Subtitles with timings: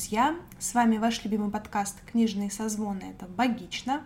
[0.00, 0.34] Друзья!
[0.58, 4.02] С вами ваш любимый подкаст «Книжные созвоны»— это «Богично».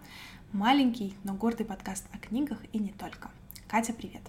[0.53, 3.31] Маленький, но гордый подкаст о книгах и не только.
[3.69, 4.23] Катя, привет!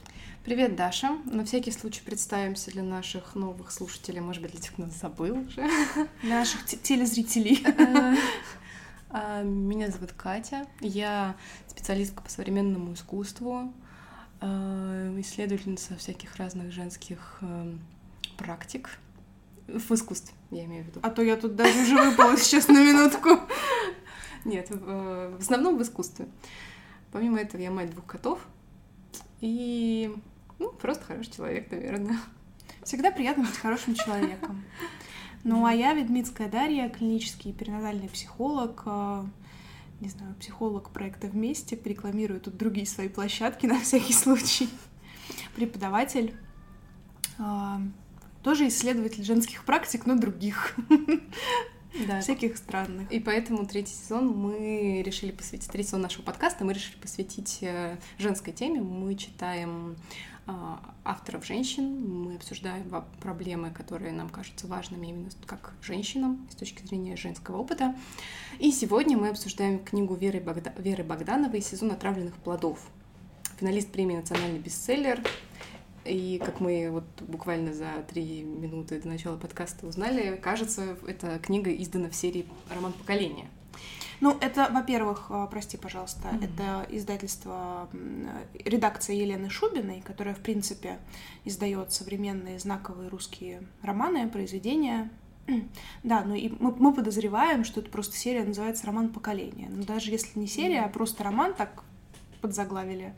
[0.44, 1.18] Привет, Даша.
[1.26, 5.68] На всякий случай представимся для наших новых слушателей, может быть, для тех, кто забыл уже.
[6.22, 7.66] Для наших телезрителей.
[9.10, 10.68] А, меня зовут Катя.
[10.82, 11.36] Я
[11.68, 13.74] специалистка по современному искусству,
[14.40, 17.80] а, исследовательница всяких разных женских эм,
[18.38, 19.00] практик
[19.68, 21.00] в искусстве, я имею в виду.
[21.04, 23.40] А то я тут даже уже выпала сейчас на минутку.
[24.46, 26.28] Нет, в основном в искусстве.
[27.12, 28.40] Помимо этого, я мать двух котов
[29.42, 30.14] и
[30.60, 32.20] ну, просто хороший человек, наверное.
[32.84, 34.64] Всегда приятно быть хорошим человеком.
[35.48, 39.26] Ну, а я Ведмитская Дарья, клинический перинатальный психолог, э,
[40.02, 44.68] не знаю, психолог проекта «Вместе», рекламирую тут другие свои площадки на всякий случай,
[45.56, 46.34] преподаватель,
[47.38, 47.78] э,
[48.46, 50.76] тоже исследователь женских практик, но других.
[52.08, 52.20] Да.
[52.20, 53.10] Всяких странных.
[53.10, 57.98] И поэтому третий сезон мы решили посвятить, третий сезон нашего подкаста мы решили посвятить э,
[58.18, 58.82] женской теме.
[58.82, 59.96] Мы читаем
[60.46, 62.84] а, авторов женщин, мы обсуждаем
[63.22, 67.96] проблемы, которые нам кажутся важными именно как женщинам с точки зрения женского опыта.
[68.60, 70.74] И сегодня мы обсуждаем книгу Веры, Богда...
[70.78, 72.80] Веры Богдановой «Сезон отравленных плодов».
[73.58, 75.24] Финалист премии «Национальный бестселлер»,
[76.06, 81.74] и как мы вот буквально за три минуты до начала подкаста узнали, кажется, эта книга
[81.74, 83.48] издана в серии «Роман поколения».
[84.22, 86.46] Ну, это, во-первых, а, прости, пожалуйста, mm-hmm.
[86.46, 87.90] это издательство,
[88.54, 91.00] редакция Елены Шубиной, которая, в принципе,
[91.44, 95.10] издает современные знаковые русские романы, произведения.
[96.04, 99.70] Да, ну и мы, мы подозреваем, что это просто серия называется «Роман поколения».
[99.70, 100.86] Но даже если не серия, mm-hmm.
[100.86, 101.84] а просто роман, так
[102.42, 103.14] подзаглавили,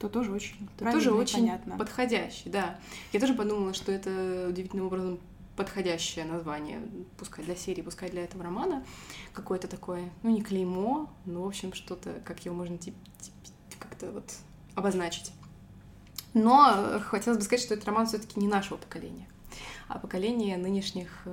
[0.00, 1.76] то тоже очень то тоже очень понятно.
[1.76, 2.78] подходящий, да.
[3.12, 5.20] Я тоже подумала, что это удивительным образом
[5.56, 6.80] подходящее название,
[7.18, 8.82] пускай для серии, пускай для этого романа,
[9.34, 13.34] какое-то такое, ну не клеймо, но в общем что-то, как его можно тип, тип,
[13.78, 14.32] как-то вот
[14.74, 15.32] обозначить.
[16.32, 19.28] Но хотелось бы сказать, что этот роман все-таки не нашего поколения,
[19.86, 21.26] а поколение нынешних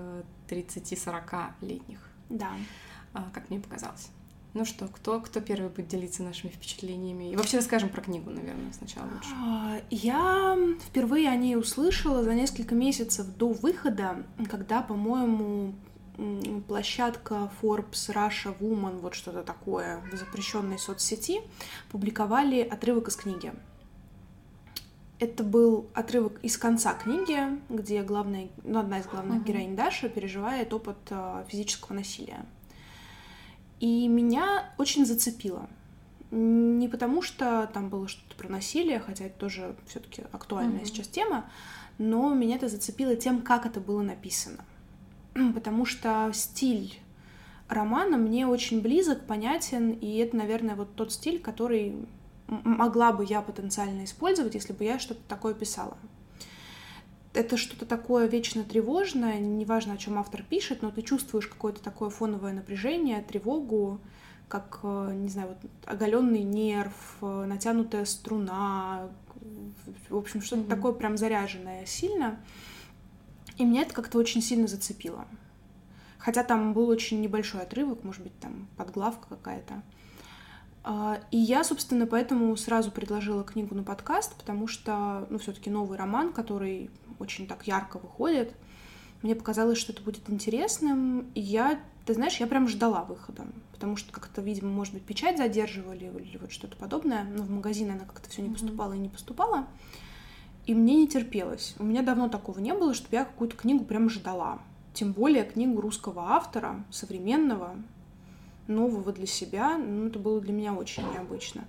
[0.50, 2.00] 30-40-летних.
[2.00, 2.52] Э, да.
[3.14, 4.10] А, как мне показалось.
[4.58, 7.32] Ну что, кто, кто первый будет делиться нашими впечатлениями?
[7.32, 9.30] И вообще расскажем про книгу, наверное, сначала лучше.
[9.36, 15.76] А, я впервые о ней услышала за несколько месяцев до выхода, когда, по-моему,
[16.68, 21.42] площадка Forbes, Russia, Woman, вот что-то такое в запрещенной соцсети,
[21.92, 23.54] публиковали отрывок из книги.
[25.20, 27.38] Это был отрывок из конца книги,
[27.70, 29.46] где главная, ну, одна из главных uh-huh.
[29.46, 32.44] героинь Даша переживает опыт а, физического насилия.
[33.80, 35.70] И меня очень зацепило.
[36.32, 40.86] Не потому, что там было что-то про насилие, хотя это тоже все-таки актуальная mm-hmm.
[40.86, 41.50] сейчас тема,
[41.98, 44.66] но меня это зацепило тем, как это было написано.
[45.54, 47.00] Потому что стиль
[47.70, 52.08] романа мне очень близок, понятен, и это, наверное, вот тот стиль, который
[52.48, 55.98] могла бы я потенциально использовать, если бы я что-то такое писала
[57.38, 62.10] это что-то такое вечно тревожное, неважно, о чем автор пишет, но ты чувствуешь какое-то такое
[62.10, 64.00] фоновое напряжение, тревогу,
[64.48, 69.10] как, э, не знаю, вот оголенный нерв, э, натянутая струна,
[70.10, 70.76] в общем, что-то mm-hmm.
[70.76, 72.40] такое прям заряженное сильно.
[73.58, 75.26] И меня это как-то очень сильно зацепило.
[76.18, 79.82] Хотя там был очень небольшой отрывок, может быть, там подглавка какая-то.
[80.90, 85.98] А, и я, собственно, поэтому сразу предложила книгу на подкаст, потому что, ну, все-таки новый
[85.98, 86.90] роман, который
[87.20, 88.56] очень так ярко выходит.
[89.22, 93.98] Мне показалось, что это будет интересным, и я, ты знаешь, я прям ждала выхода, потому
[93.98, 98.06] что как-то, видимо, может быть, печать задерживали или вот что-то подобное, но в магазин она
[98.06, 99.68] как-то все не поступала и не поступала,
[100.66, 101.76] и мне не терпелось.
[101.80, 104.60] У меня давно такого не было, чтобы я какую-то книгу прям ждала.
[104.94, 107.76] Тем более книгу русского автора, современного,
[108.68, 111.66] нового для себя, ну, это было для меня очень необычно.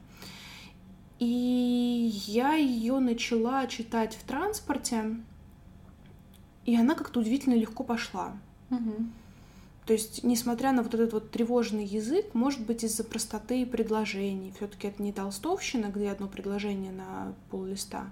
[1.19, 5.17] И я ее начала читать в транспорте,
[6.65, 8.37] и она как-то удивительно легко пошла.
[8.71, 9.07] Угу.
[9.87, 14.89] То есть, несмотря на вот этот вот тревожный язык, может быть, из-за простоты предложений, все-таки
[14.89, 18.11] это не толстовщина, где одно предложение на пол листа,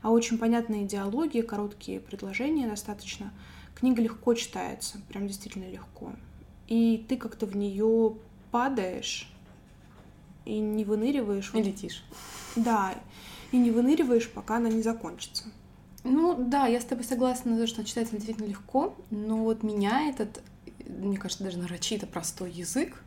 [0.00, 3.30] а очень понятная идеология, короткие предложения достаточно.
[3.74, 6.12] Книга легко читается, прям действительно легко.
[6.68, 8.14] И ты как-то в нее
[8.50, 9.28] падаешь
[10.44, 11.52] и не выныриваешь.
[11.54, 12.04] И летишь.
[12.56, 12.94] Да,
[13.50, 15.44] и не выныриваешь, пока она не закончится.
[16.04, 20.42] Ну да, я с тобой согласна, что читается действительно легко, но вот меня этот,
[20.88, 23.02] мне кажется, даже нарочито простой язык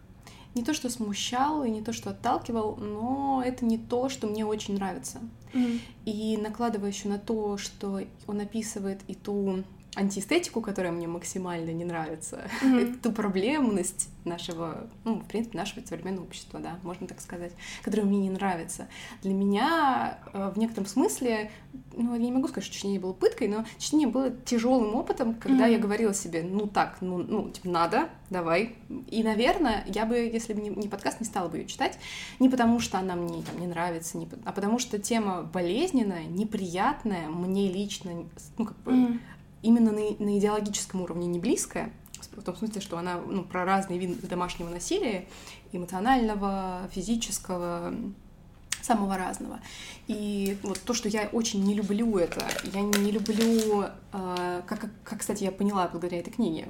[0.56, 4.46] не то, что смущал и не то, что отталкивал, но это не то, что мне
[4.46, 5.20] очень нравится.
[5.54, 5.80] Mm-hmm.
[6.06, 9.64] И накладывая еще на то, что он описывает и ту
[9.96, 12.78] антиэстетику, которая мне максимально не нравится, Мгм.
[12.96, 17.52] эту проблемность нашего, ну, в принципе, нашего современного общества, да, можно так сказать,
[17.84, 18.88] которая мне не нравится.
[19.22, 21.52] Для меня э, в некотором смысле,
[21.94, 25.68] ну, я не могу сказать, что чтение было пыткой, но чтение было тяжелым опытом, когда
[25.68, 25.84] я Мгм.
[25.84, 28.76] говорила себе, ну так, ну, ну, типа, надо, давай.
[29.12, 32.00] И, наверное, я бы, если бы не, не подкаст, не стала бы ее читать,
[32.40, 37.30] не потому что она мне там не нравится, не, а потому что тема болезненная, неприятная,
[37.30, 38.26] мне лично,
[38.58, 39.22] ну, как бы, Мгм.
[39.66, 41.92] Именно на, на идеологическом уровне не близкая,
[42.36, 45.26] в том смысле, что она ну, про разные виды домашнего насилия,
[45.72, 47.94] эмоционального, физического,
[48.82, 49.60] самого разного.
[50.08, 53.86] И вот то, что я очень не люблю это, я не люблю,
[54.68, 56.70] как, как- как, кстати, я поняла благодаря этой книге,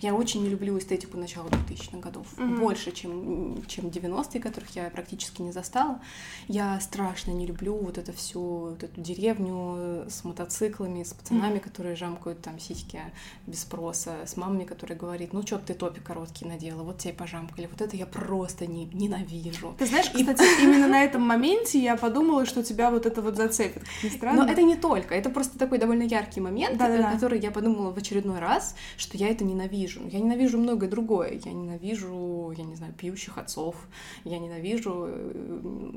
[0.00, 2.60] я очень не люблю эстетику начала 2000-х годов, Мгм.
[2.60, 6.00] больше, чем, чем 90-е, которых я практически не застала.
[6.48, 8.40] Я страшно не люблю вот это всю
[8.70, 13.00] вот эту деревню с мотоциклами, с пацанами, которые жамкают там сиськи
[13.46, 17.16] без спроса, с мамами, которые говорит, ну чё ты топик короткий надела, вот тебе и
[17.16, 17.66] пожамкали.
[17.70, 19.74] Вот это я просто не, ненавижу.
[19.78, 23.82] Ты знаешь, кстати, именно на этом моменте я подумала, что тебя вот это вот зацепит.
[23.82, 24.44] Как ни странно.
[24.46, 27.10] Но это не только, это просто такой довольно яркий момент, Да-да-да.
[27.10, 30.00] э, который я подумала в очередной раз, что я это ненавижу.
[30.08, 31.40] Я ненавижу многое другое.
[31.44, 33.76] Я ненавижу, я не знаю, пьющих отцов.
[34.24, 35.92] Я ненавижу, э,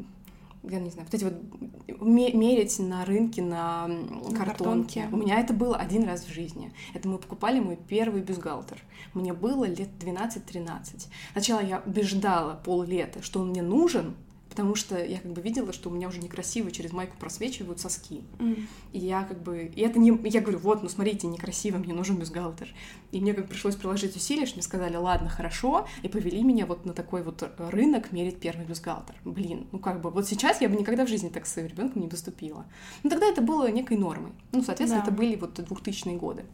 [0.69, 3.97] я не знаю, вот эти вот ме- мерить на рынке на На
[4.37, 5.01] картонке.
[5.01, 5.07] картонке.
[5.11, 6.71] У меня это было один раз в жизни.
[6.93, 8.81] Это мы покупали мой первый бюстгальтер.
[9.13, 11.07] Мне было лет 12-13.
[11.33, 14.15] Сначала я убеждала поллета, что он мне нужен,
[14.53, 18.21] потому что я как бы видела, что у меня уже некрасиво через майку просвечивают соски.
[18.37, 18.67] М.
[18.91, 19.71] И я как бы...
[19.75, 20.09] И это не...
[20.29, 22.67] Я говорю, вот, ну смотрите, некрасиво, мне нужен бюстгальтер.
[23.11, 26.85] И мне как пришлось приложить усилия, что мне сказали, ладно, хорошо, и повели меня вот
[26.85, 29.15] на такой вот рынок мерить первый бюстгальтер.
[29.25, 32.03] Блин, ну как бы, вот сейчас я бы никогда в жизни так с своим ребенком
[32.03, 32.67] не поступила.
[33.01, 34.33] Но тогда это было некой нормой.
[34.51, 35.07] Ну, соответственно, Да.
[35.11, 36.45] это были вот 2000-е годы.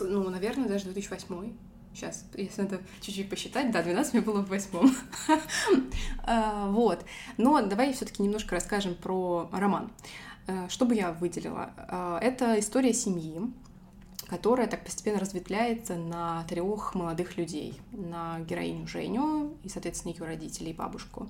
[0.00, 1.52] Ну, наверное, даже 2008
[1.94, 4.94] Сейчас, если надо чуть-чуть посчитать, да, 12 мне было в восьмом.
[6.26, 7.04] А, Вот.
[7.36, 9.90] Но давай все-таки немножко расскажем про роман.
[10.46, 11.70] Э, Что бы я выделила?
[11.76, 13.40] Э, Это история семьи,
[14.26, 17.80] которая так постепенно разветвляется на трех молодых людей.
[17.92, 21.28] На героиню Женю и, соответственно, ее родителей и бабушку.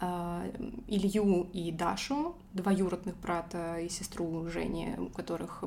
[0.00, 0.50] Э,
[0.86, 5.64] Илью и Дашу, двоюродных брата и сестру Жени, у которых,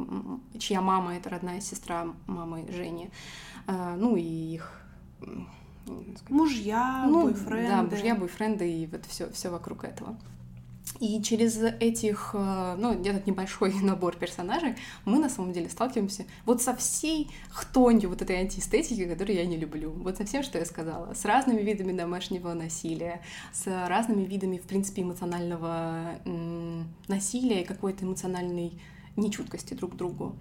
[0.59, 3.09] чья мама— это родная сестра мамы Жени.
[3.67, 4.81] Э, Ну и их
[6.29, 7.67] Мужья, ну, бойфренды.
[7.67, 10.15] Да, мужья, бойфренды и вот все, все вокруг этого.
[11.01, 16.61] И через этих, э, ну, этот небольшой набор персонажей мы на самом деле сталкиваемся вот
[16.61, 19.89] со всей хтонью вот этой антиэстетики, которую я не люблю.
[19.89, 21.15] Вот со всем, что я сказала.
[21.15, 23.21] С разными видами домашнего насилия,
[23.51, 26.19] с разными видами, в принципе, эмоционального
[27.07, 28.79] насилия и какой-то эмоциональной
[29.15, 30.35] нечуткости друг к другу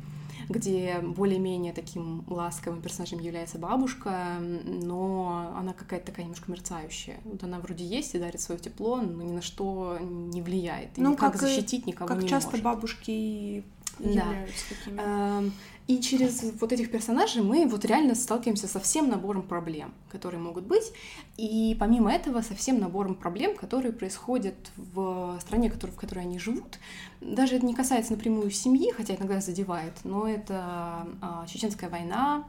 [0.51, 7.19] где более-менее таким ласковым персонажем является бабушка, но она какая-то такая немножко мерцающая.
[7.25, 10.99] Вот она вроде есть и дарит свое тепло, но ни на что не влияет.
[10.99, 12.65] И Ну, никак как и- защитить никого Как не часто может.
[12.65, 13.65] бабушки
[14.03, 14.25] Да.
[14.69, 15.01] такими.
[15.01, 15.53] Эм,
[15.87, 20.65] И через вот этих персонажей мы вот реально сталкиваемся со всем набором проблем, которые могут
[20.65, 20.93] быть.
[21.37, 26.79] И помимо этого, со всем набором проблем, которые происходят в стране, в которой они живут.
[27.21, 32.45] Даже это не касается напрямую семьи, хотя иногда задевает, но это а, Чеченская война,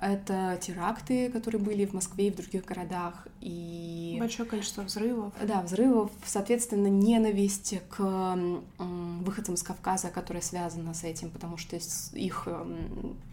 [0.00, 5.32] это теракты, которые были в Москве и в других городах, и Большое количество взрывов.
[5.42, 8.36] да, взрывов, соответственно, ненависть к
[8.78, 12.46] выходцам из Кавказа, которая связана с этим, потому что с- их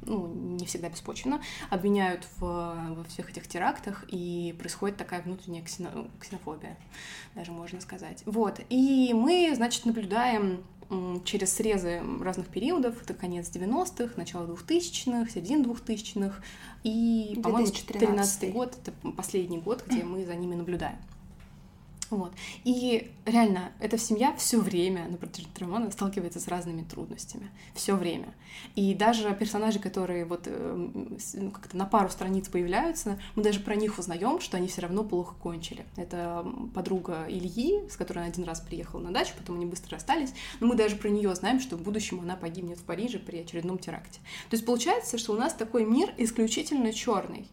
[0.05, 6.09] ну, не всегда беспочвенно обвиняют в, во всех этих терактах, и происходит такая внутренняя ксено-
[6.19, 6.77] ксенофобия,
[7.35, 8.23] даже можно сказать.
[8.25, 10.63] Вот, и мы, значит, наблюдаем
[11.25, 16.35] через срезы разных периодов, это конец 90-х, начало 2000-х, середина 2000-х,
[16.83, 20.97] и, по-моему, 2013 2013 год, это последний год, где мы за ними наблюдаем.
[22.13, 22.33] Вот.
[22.63, 27.49] И реально, эта семья все время на протяжении романа сталкивается с разными трудностями.
[27.73, 28.33] Все время.
[28.75, 33.75] И даже персонажи, которые вот эм, ну, как-то на пару страниц появляются, мы даже про
[33.75, 35.85] них узнаем, что они все равно плохо кончили.
[35.97, 40.33] Это подруга Ильи, с которой она один раз приехала на дачу, потом они быстро расстались.
[40.59, 43.79] Но мы даже про нее знаем, что в будущем она погибнет в Париже при очередном
[43.79, 44.19] теракте.
[44.49, 47.47] То есть получается, что у нас такой мир исключительно черный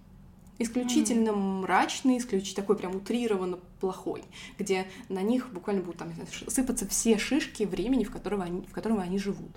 [0.60, 4.22] исключительно мрачный, исключительно такой прям утрированно плохой,
[4.58, 6.12] где на них буквально будут там,
[6.48, 9.50] сыпаться все шишки времени, в котором они, в котором они живут.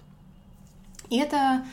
[1.09, 1.65] И это,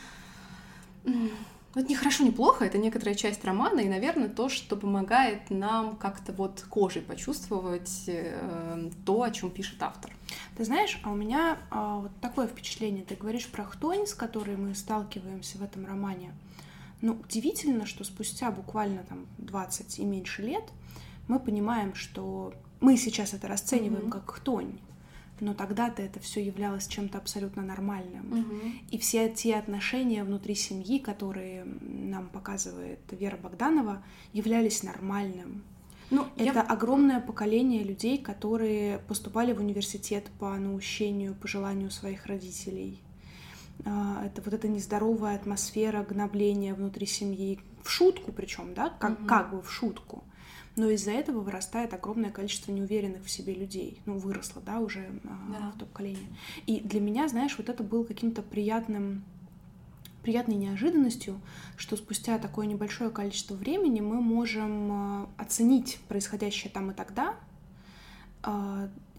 [1.05, 5.95] это не хорошо, не плохо, это некоторая часть романа, и, наверное, то, что помогает нам
[5.95, 10.11] как-то вот кожей почувствовать э, то, о чем пишет автор.
[10.57, 13.05] Ты знаешь, а у меня а, вот такое впечатление.
[13.05, 16.33] Ты говоришь про хтонь, с которой мы сталкиваемся в этом романе.
[17.01, 20.63] Ну, удивительно, что спустя буквально там 20 и меньше лет
[21.27, 24.11] мы понимаем, что мы сейчас это расцениваем mm-hmm.
[24.11, 24.79] как хтонь,
[25.41, 28.31] но тогда-то это все являлось чем-то абсолютно нормальным.
[28.31, 28.71] Угу.
[28.91, 34.03] И все те отношения внутри семьи, которые нам показывает Вера Богданова,
[34.33, 35.63] являлись нормальным.
[36.11, 36.61] Ну, это я...
[36.61, 42.99] огромное поколение людей, которые поступали в университет по наущению, по желанию своих родителей.
[43.85, 49.27] А, это вот эта нездоровая атмосфера гнобления внутри семьи, в шутку причем, да, как, угу.
[49.27, 50.23] как бы в шутку
[50.75, 54.01] но из-за этого вырастает огромное количество неуверенных в себе людей.
[54.05, 55.71] Ну, выросло, да, уже а, да.
[55.75, 56.27] в то поколение.
[56.65, 59.23] И для меня, знаешь, вот это был каким-то приятным
[60.23, 61.41] приятной неожиданностью,
[61.77, 67.35] что спустя такое небольшое количество времени мы можем а, оценить происходящее там и тогда,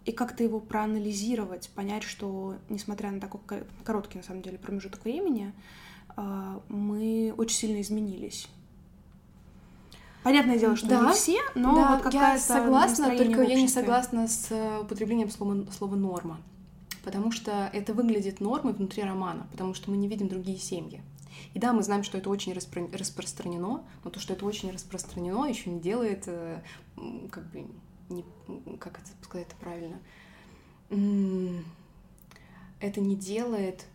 [0.04, 3.40] и как-то его проанализировать, понять, что, несмотря на такой
[3.85, 5.52] короткий, на самом деле, промежуток времени,
[6.68, 8.49] мы очень сильно изменились.
[10.23, 13.66] Понятное дело, что да, не все, но да, вот какая-то я согласна, только я не
[13.66, 16.40] согласна с э, употреблением слова, слова норма,
[17.02, 21.02] потому что это выглядит нормой внутри романа, потому что мы не видим другие семьи.
[21.54, 25.44] И да, мы знаем, что это очень распро- распространено, но то, что это очень распространено,
[25.47, 26.61] еще не делает, э,
[27.32, 27.66] как бы,
[28.12, 28.25] не,
[28.78, 29.99] как это сказать это правильно,
[32.81, 33.87] это не делает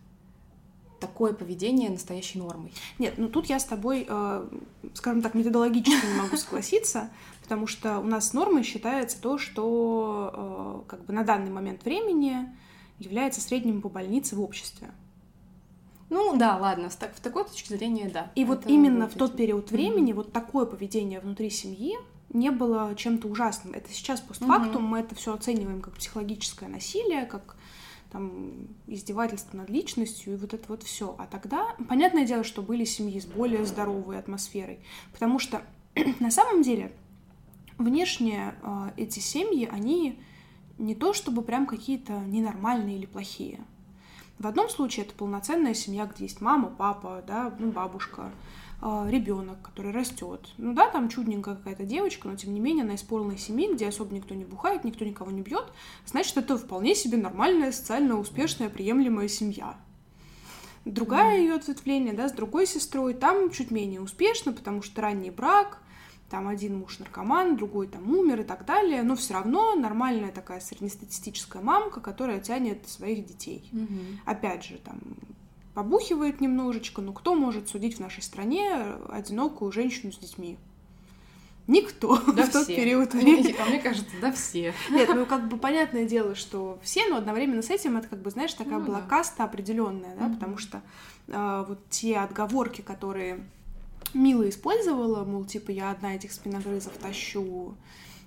[1.00, 2.74] такое поведение настоящей нормой.
[3.00, 4.47] Нет, ну тут я с тобой, э,
[4.93, 7.09] скажем так, методологически не могу согласиться,
[7.43, 12.50] потому что у нас нормой считается то, что э, как бы на данный момент времени
[13.00, 14.89] является средним по больнице в обществе.
[16.09, 18.31] Ну да, ладно, так, в такой точке зрения, да.
[18.36, 20.15] И вот именно в тот период времени mm-hmm.
[20.15, 21.97] вот такое поведение внутри семьи
[22.29, 23.74] не было чем-то ужасным.
[23.74, 24.88] Это сейчас постфактум mm-hmm.
[24.88, 27.55] мы это все оцениваем как психологическое насилие, как
[28.12, 28.51] там
[28.88, 31.15] издевательство над личностью и вот это вот все.
[31.17, 34.79] А тогда, понятное дело, что были семьи с более здоровой атмосферой,
[35.12, 35.62] потому что
[36.19, 36.91] на самом деле
[37.77, 40.19] внешне э, эти семьи, они
[40.77, 43.60] не то чтобы прям какие-то ненормальные или плохие.
[44.39, 48.31] В одном случае это полноценная семья, где есть мама, папа, да, ну, бабушка,
[48.81, 50.50] ребенок, который растет.
[50.57, 53.88] Ну да, там чудненькая какая-то девочка, но тем не менее она из полной семьи, где
[53.88, 55.65] особо никто не бухает, никто никого не бьет,
[56.05, 59.77] значит, это вполне себе нормальная, социально успешная, приемлемая семья.
[60.86, 65.81] Другая ее ответвление, да, с другой сестрой, там чуть менее успешно, потому что ранний брак,
[66.29, 70.60] там один муж наркоман, другой там умер и так далее, но все равно нормальная такая
[70.60, 73.69] среднестатистическая мамка, которая тянет своих детей.
[73.74, 74.17] Mm-hmm.
[74.25, 75.00] Опять же, там
[75.77, 80.57] побухивает немножечко, но кто может судить в нашей стране одинокую женщину с детьми?
[81.67, 82.75] Никто да в тот все.
[82.75, 83.55] период времени.
[83.62, 84.74] А мне кажется, да все.
[84.89, 88.31] Нет, ну как бы понятное дело, что все, но одновременно с этим это как бы,
[88.31, 89.07] знаешь, такая ну, была да.
[89.07, 90.34] каста определенная, да, mm-hmm.
[90.34, 90.81] потому что
[91.27, 93.46] э, вот те отговорки, которые
[94.15, 97.75] Мила использовала, мол, типа я одна этих спиногрызов тащу,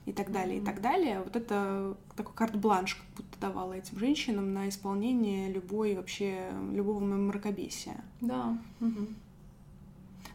[0.07, 1.21] и так далее, и так далее.
[1.23, 8.02] Вот это такой карт-бланш как будто давала этим женщинам на исполнение любой вообще, любого мракобесия.
[8.21, 8.59] Да.
[8.80, 9.07] Угу.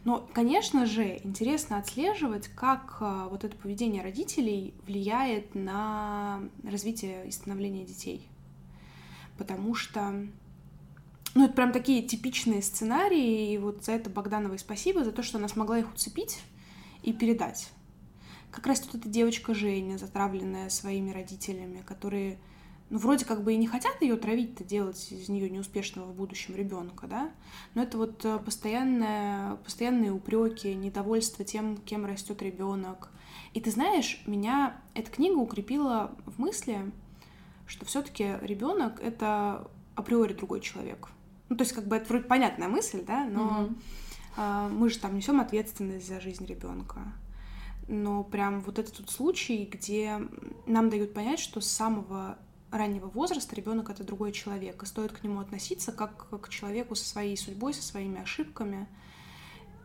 [0.06, 7.32] Но, конечно же, интересно отслеживать, как а, вот это поведение родителей влияет на развитие и
[7.32, 8.28] становление детей.
[9.36, 10.28] Потому что,
[11.34, 15.38] ну, это прям такие типичные сценарии, и вот за это Богдановой спасибо, за то, что
[15.38, 16.40] она смогла их уцепить
[17.02, 17.72] и передать
[18.50, 22.38] как раз тут эта девочка Женя, затравленная своими родителями, которые,
[22.90, 26.56] ну, вроде как бы и не хотят ее травить-то, делать из нее неуспешного в будущем
[26.56, 27.30] ребенка, да,
[27.74, 33.10] но это вот э, постоянное, постоянные упреки, недовольство тем, кем растет ребенок.
[33.52, 36.90] И ты знаешь, меня эта книга укрепила в мысли,
[37.66, 41.08] что все-таки ребенок это априори другой человек.
[41.48, 43.68] Ну, то есть, как бы это вроде понятная мысль, да, но
[44.36, 44.68] mm-hmm.
[44.70, 47.00] мы же там несем ответственность за жизнь ребенка
[47.88, 50.20] но прям вот этот вот случай, где
[50.66, 52.38] нам дают понять, что с самого
[52.70, 57.04] раннего возраста ребенок это другой человек, и стоит к нему относиться как к человеку со
[57.04, 58.88] своей судьбой, со своими ошибками.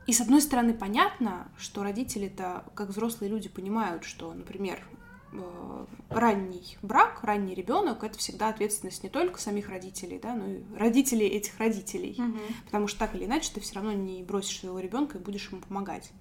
[0.07, 4.83] И с одной стороны понятно, что родители-то, как взрослые люди, понимают, что, например,
[5.31, 10.63] э, ранний брак, ранний ребенок это всегда ответственность не только самих родителей, да, но и
[10.75, 12.15] родителей этих родителей.
[12.17, 12.39] Угу.
[12.65, 15.61] Потому что так или иначе ты все равно не бросишь своего ребенка и будешь ему
[15.61, 16.11] помогать.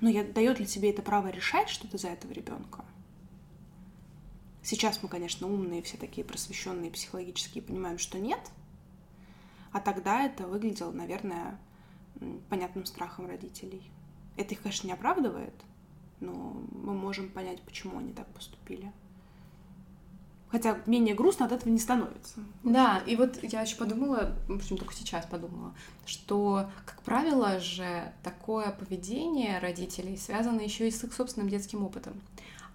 [0.00, 2.84] Но я, дает ли тебе это право решать что-то за этого ребенка?
[4.62, 8.40] Сейчас мы, конечно, умные, все такие просвещенные психологические, понимаем, что нет.
[9.72, 11.58] А тогда это выглядело, наверное,
[12.48, 13.82] понятным страхом родителей.
[14.36, 15.54] Это их, конечно, не оправдывает,
[16.20, 16.32] но
[16.72, 18.92] мы можем понять, почему они так поступили.
[20.50, 22.40] Хотя менее грустно от этого не становится.
[22.64, 25.72] Да, и вот я еще подумала, в общем, только сейчас подумала,
[26.06, 32.20] что, как правило же, такое поведение родителей связано еще и с их собственным детским опытом.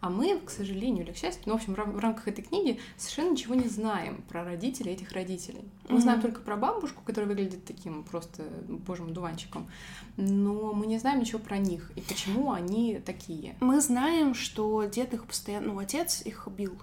[0.02, 3.32] А мы, к сожалению или к счастью, ну, в общем, в рамках этой книги совершенно
[3.32, 5.64] ничего не знаем про родителей этих родителей.
[5.90, 6.02] Мы mm-hmm.
[6.02, 9.68] знаем только про бабушку, которая выглядит таким просто божьим дуванчиком,
[10.16, 13.56] но мы не знаем ничего про них и почему они такие.
[13.62, 16.78] Мы знаем, что дед их постоянно, ну, отец их бил.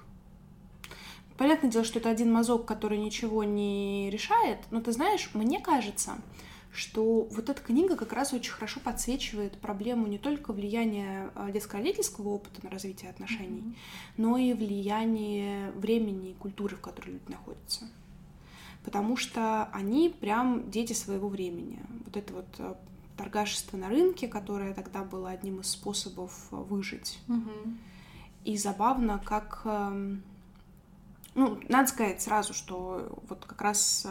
[1.37, 6.17] Понятное дело, что это один мазок, который ничего не решает, но ты знаешь, мне кажется,
[6.73, 12.31] что вот эта книга как раз очень хорошо подсвечивает проблему не только влияния а, детско-родительского
[12.31, 13.75] опыта на развитие отношений, mm-hmm.
[14.17, 17.89] но и влияние времени и культуры, в которой люди находятся.
[18.85, 21.79] Потому что они прям дети своего времени.
[22.07, 22.79] Вот это вот а,
[23.19, 27.19] торгашество на рынке, которое тогда было одним из способов а, выжить.
[27.29, 27.77] Mm-hmm.
[28.45, 29.67] И забавно, как...
[31.35, 34.07] Ну, надо сказать сразу, что вот как раз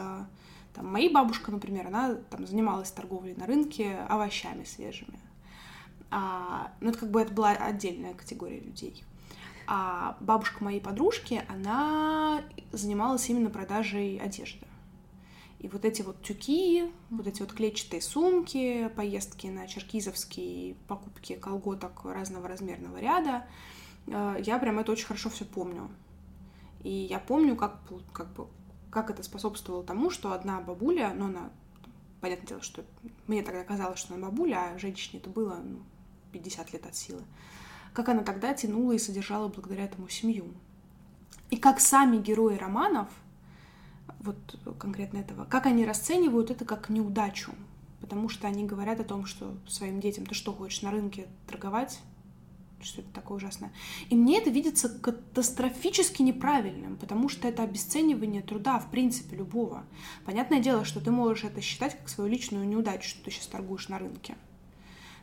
[0.74, 5.20] там, моя бабушка, например, она там занималась торговлей на рынке овощами свежими.
[6.10, 9.04] А, ну, это как бы это была отдельная категория людей.
[9.68, 14.68] А бабушка моей подружки, она занималась именно продажей одежды.
[15.60, 22.04] И вот эти вот тюки, вот эти вот клетчатые сумки, поездки на черкизовские, покупки колготок
[22.04, 23.46] разного размерного ряда,
[24.08, 25.90] э, я прям это очень хорошо все помню.
[26.84, 27.80] И я помню, как,
[28.14, 28.48] как бы
[28.92, 31.50] как это способствовало тому, что одна бабуля, ну, она,
[32.20, 32.84] понятное дело, что
[33.26, 35.80] мне тогда казалось, что она бабуля, а женщине это было ну,
[36.34, 37.24] 50 лет от силы,
[37.94, 40.54] как она тогда тянула и содержала благодаря этому семью.
[41.50, 43.10] И как сами герои романов,
[44.20, 44.38] вот
[44.78, 47.54] конкретно этого, как они расценивают это как неудачу,
[48.02, 52.00] потому что они говорят о том, что своим детям, ты что, хочешь на рынке торговать?
[52.86, 53.72] Что это такое ужасное.
[54.10, 59.84] И мне это видится катастрофически неправильным, потому что это обесценивание труда, в принципе, любого.
[60.26, 63.90] Понятное дело, что ты можешь это считать как свою личную неудачу, что ты сейчас торгуешь
[63.90, 64.36] на рынке.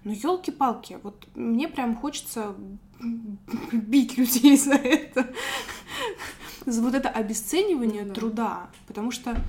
[0.04, 2.54] Но елки-палки, вот мне прям хочется
[3.72, 5.32] бить людей за это.
[6.66, 8.14] За вот это обесценивание да.
[8.14, 8.70] труда.
[8.86, 9.42] Потому что,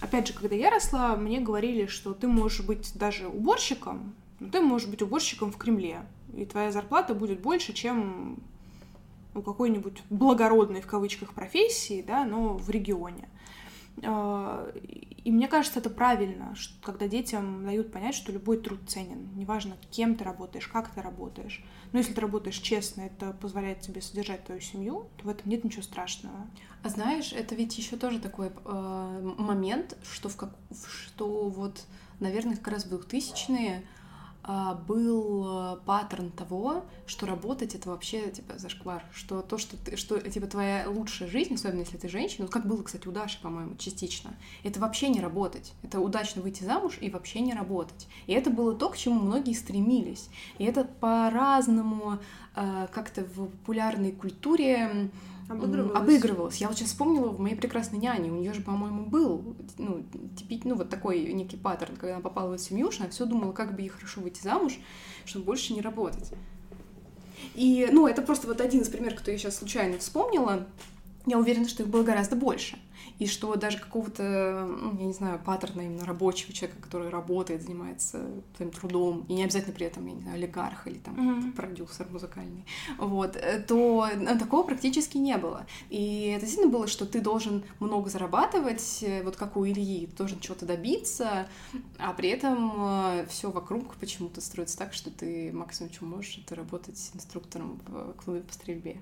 [0.00, 4.60] опять же, когда я росла, мне говорили, что ты можешь быть даже уборщиком, но ты
[4.60, 6.02] можешь быть уборщиком в Кремле
[6.36, 8.38] и твоя зарплата будет больше, чем
[9.34, 13.28] у какой-нибудь благородной в кавычках профессии, да, но в регионе.
[14.02, 14.70] А,
[15.24, 19.30] и мне кажется, это правильно, когда детям дают понять, что любой труд ценен.
[19.36, 21.64] Неважно, кем ты работаешь, как ты работаешь.
[21.92, 25.64] Но если ты работаешь честно, это позволяет тебе содержать твою семью, то в этом нет
[25.64, 26.46] ничего страшного.
[26.82, 30.54] А знаешь, это ведь еще тоже такой э, момент, что, в как,
[31.06, 31.84] что вот,
[32.20, 34.03] наверное, как раз в 2000-е а,
[34.86, 40.18] был э, паттерн того, что работать это вообще типа зашквар, что то, что ты, что
[40.20, 43.76] типа твоя лучшая жизнь, особенно если ты женщина, вот как было, кстати, у Даши, по-моему,
[43.76, 48.50] частично, это вообще не работать, это удачно выйти замуж и вообще не работать, и это
[48.50, 50.28] было то, к чему многие стремились,
[50.58, 52.18] и это по-разному
[52.54, 55.10] э, как-то в популярной культуре
[55.48, 55.96] обыгрывалось.
[55.96, 56.56] обыгрывалось.
[56.56, 60.04] Я вот сейчас вспомнила в моей прекрасной няне, у нее же, по-моему, был, ну,
[60.36, 63.52] типить, ну, вот такой некий паттерн, когда она попала в семью, что она все думала,
[63.52, 64.78] как бы ей хорошо выйти замуж,
[65.24, 66.32] чтобы больше не работать.
[67.54, 70.66] И, ну, это просто вот один из примеров, который я сейчас случайно вспомнила.
[71.26, 72.78] Я уверена, что их было гораздо больше
[73.18, 78.26] и что даже какого-то, ну, я не знаю, паттерна именно рабочего человека, который работает, занимается
[78.56, 81.52] своим трудом, и не обязательно при этом, я не знаю, олигарх или там mm-hmm.
[81.52, 82.64] продюсер музыкальный,
[82.98, 85.66] вот, э, то э, такого практически не было.
[85.90, 90.16] И это действительно было, что ты должен много зарабатывать, э, вот как у Ильи, ты
[90.16, 91.46] должен чего-то добиться,
[91.98, 97.10] а при этом все вокруг почему-то строится так, что ты максимум, что можешь, это работать
[97.14, 99.00] инструктором в клубе по стрельбе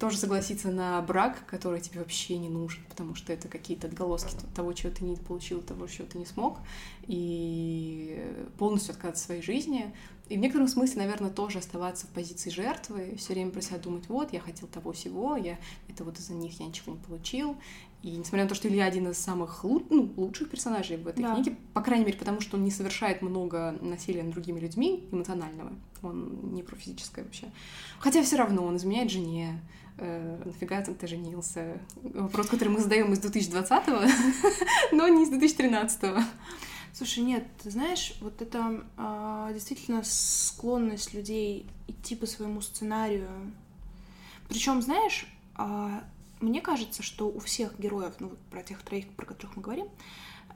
[0.00, 4.72] тоже согласиться на брак, который тебе вообще не нужен, потому что это какие-то отголоски того,
[4.72, 6.58] чего ты не получил, того, чего ты не смог,
[7.06, 8.18] и
[8.58, 9.94] полностью отказаться от своей жизни.
[10.30, 14.08] И в некотором смысле, наверное, тоже оставаться в позиции жертвы, все время про себя думать,
[14.08, 15.58] вот, я хотел того всего, я
[15.88, 17.56] это вот из-за них я ничего не получил.
[18.02, 21.34] И несмотря на то, что Илья один из самых ну, лучших персонажей в этой да.
[21.34, 25.72] книге, по крайней мере, потому что он не совершает много насилия над другими людьми эмоционального,
[26.00, 27.50] он не про физическое вообще.
[27.98, 29.60] Хотя все равно он изменяет жене,
[29.98, 31.80] э, нафига ты женился?
[32.02, 34.06] Вопрос, который мы задаем из 2020-го,
[34.96, 36.20] но не из 2013-го.
[36.92, 43.28] Слушай, нет, ты знаешь, вот это э, действительно склонность людей идти по своему сценарию.
[44.48, 45.26] Причем, знаешь,
[45.56, 46.00] э,
[46.40, 49.88] мне кажется, что у всех героев, ну вот про тех троих, про которых мы говорим,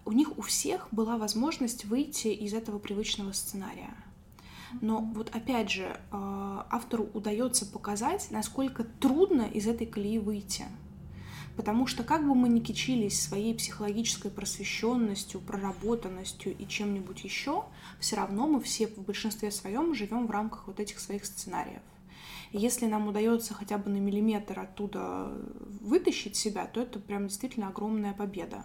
[0.05, 3.95] у них у всех была возможность выйти из этого привычного сценария.
[4.81, 10.65] Но вот опять же, э, автору удается показать, насколько трудно из этой колеи выйти.
[11.57, 17.65] Потому что как бы мы ни кичились своей психологической просвещенностью, проработанностью и чем-нибудь еще,
[18.01, 21.83] все равно мы все в большинстве своем живем в рамках вот этих своих сценариев.
[22.51, 25.33] И если нам удается хотя бы на миллиметр оттуда
[25.81, 28.65] вытащить себя, то это прям действительно огромная победа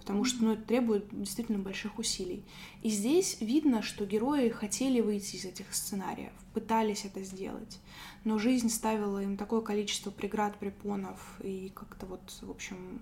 [0.00, 2.44] потому что ну, это требует действительно больших усилий.
[2.82, 7.78] И здесь видно, что герои хотели выйти из этих сценариев, пытались это сделать,
[8.24, 13.00] но жизнь ставила им такое количество преград, препонов и как-то вот, в общем,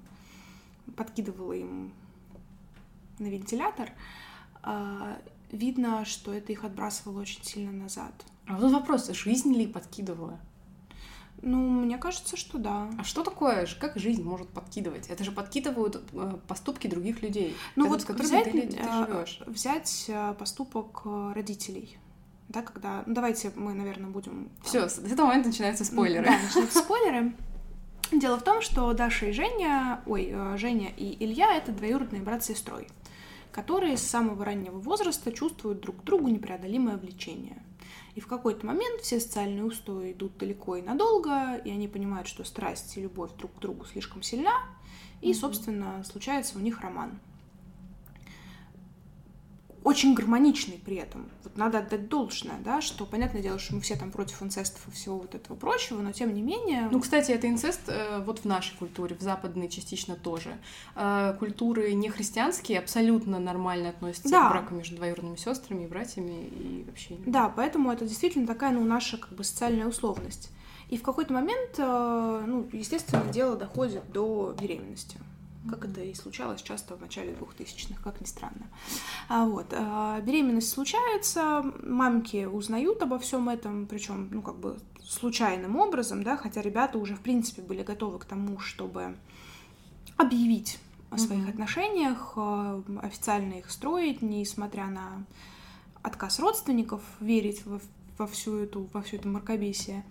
[0.96, 1.92] подкидывала им
[3.18, 3.90] на вентилятор.
[4.62, 5.18] А,
[5.50, 8.12] видно, что это их отбрасывало очень сильно назад.
[8.46, 10.40] А вот вопрос, жизнь ли подкидывала?
[11.42, 12.90] Ну, мне кажется, что да.
[12.98, 15.09] А что такое, как жизнь может подкидывать?
[15.09, 19.40] Это же подкидывают э, поступки других людей, ну, вот с взять, ты, ты э, живешь.
[19.46, 21.03] Взять э, поступок
[21.35, 21.98] родителей.
[22.48, 23.05] Да, когда.
[23.07, 24.51] Ну, давайте мы, наверное, будем.
[24.64, 26.27] Все, с этого момента начинаются спойлеры.
[26.27, 27.33] Да, начинаются спойлеры.
[28.11, 32.46] Дело в том, что Даша и Женя, ой, Женя и Илья это двоюродные брат с
[32.46, 32.88] сестрой,
[33.53, 37.62] которые с самого раннего возраста чувствуют друг к другу непреодолимое влечение.
[38.18, 42.42] И в какой-то момент все социальные устои идут далеко и надолго, и они понимают, что
[42.42, 44.54] страсть и любовь друг к другу слишком сильна,
[45.20, 47.20] и, собственно, случается у них роман
[49.84, 51.28] очень гармоничный при этом.
[51.44, 54.90] Вот надо отдать должное, да, что, понятное дело, что мы все там против инцестов и
[54.90, 56.88] всего вот этого прочего, но тем не менее...
[56.90, 60.58] Ну, кстати, это инцест э, вот в нашей культуре, в западной частично тоже.
[60.94, 64.48] Э, культуры не христианские абсолютно нормально относятся да.
[64.48, 67.16] к браку между двоюродными сестрами и братьями и вообще...
[67.26, 70.50] Да, поэтому это действительно такая, ну, наша как бы социальная условность.
[70.88, 75.18] И в какой-то момент, э, ну, естественно, дело доходит до беременности
[75.68, 78.66] как это и случалось часто в начале 2000-х, как ни странно.
[79.28, 85.76] А вот, а, беременность случается, мамки узнают обо всем этом, причем, ну, как бы случайным
[85.76, 89.16] образом, да, хотя ребята уже, в принципе, были готовы к тому, чтобы
[90.16, 90.78] объявить
[91.11, 91.50] о своих mm-hmm.
[91.50, 95.24] отношениях, а, официально их строить, несмотря на
[96.02, 97.81] отказ родственников верить во,
[98.18, 100.04] во всю эту, во всю эту мракобесие.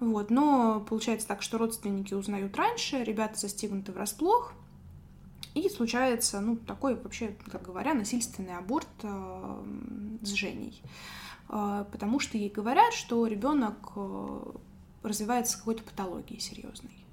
[0.00, 4.52] Вот, но получается так, что родственники узнают раньше, ребята застигнуты врасплох,
[5.54, 9.64] и случается, ну, такой вообще, как говоря, насильственный аборт э,
[10.22, 10.82] с Женей.
[11.48, 14.52] Э, потому что ей говорят, что ребенок э,
[15.02, 17.04] развивается какой-то патологией серьезной.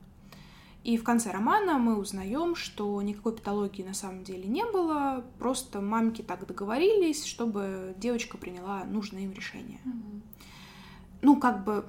[0.84, 5.80] И в конце романа мы узнаем, что никакой патологии на самом деле не было, просто
[5.80, 9.80] мамки так договорились, чтобы девочка приняла нужное им решение.
[9.86, 10.22] Mm-hmm.
[11.22, 11.86] Ну, как бы,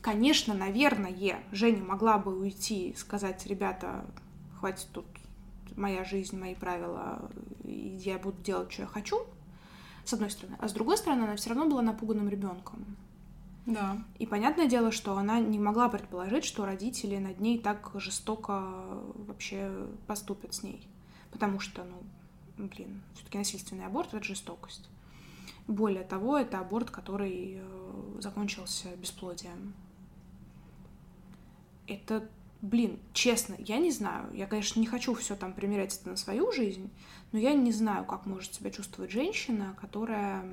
[0.00, 4.06] конечно, наверное, Женя могла бы уйти и сказать, ребята,
[4.58, 5.04] хватит тут
[5.76, 7.30] моя жизнь, мои правила,
[7.64, 9.26] и я буду делать, что я хочу,
[10.04, 10.56] с одной стороны.
[10.60, 12.96] А с другой стороны, она все равно была напуганным ребенком.
[13.66, 14.02] Да.
[14.18, 18.72] И понятное дело, что она не могла предположить, что родители над ней так жестоко
[19.14, 20.86] вообще поступят с ней.
[21.30, 24.88] Потому что, ну, блин, все-таки насильственный аборт это жестокость.
[25.68, 29.74] Более того, это аборт, который э, закончился бесплодием.
[31.86, 32.28] Это
[32.62, 34.30] блин, честно, я не знаю.
[34.32, 36.90] Я, конечно, не хочу все там примерять это на свою жизнь,
[37.32, 40.44] но я не знаю, как может себя чувствовать женщина, которая,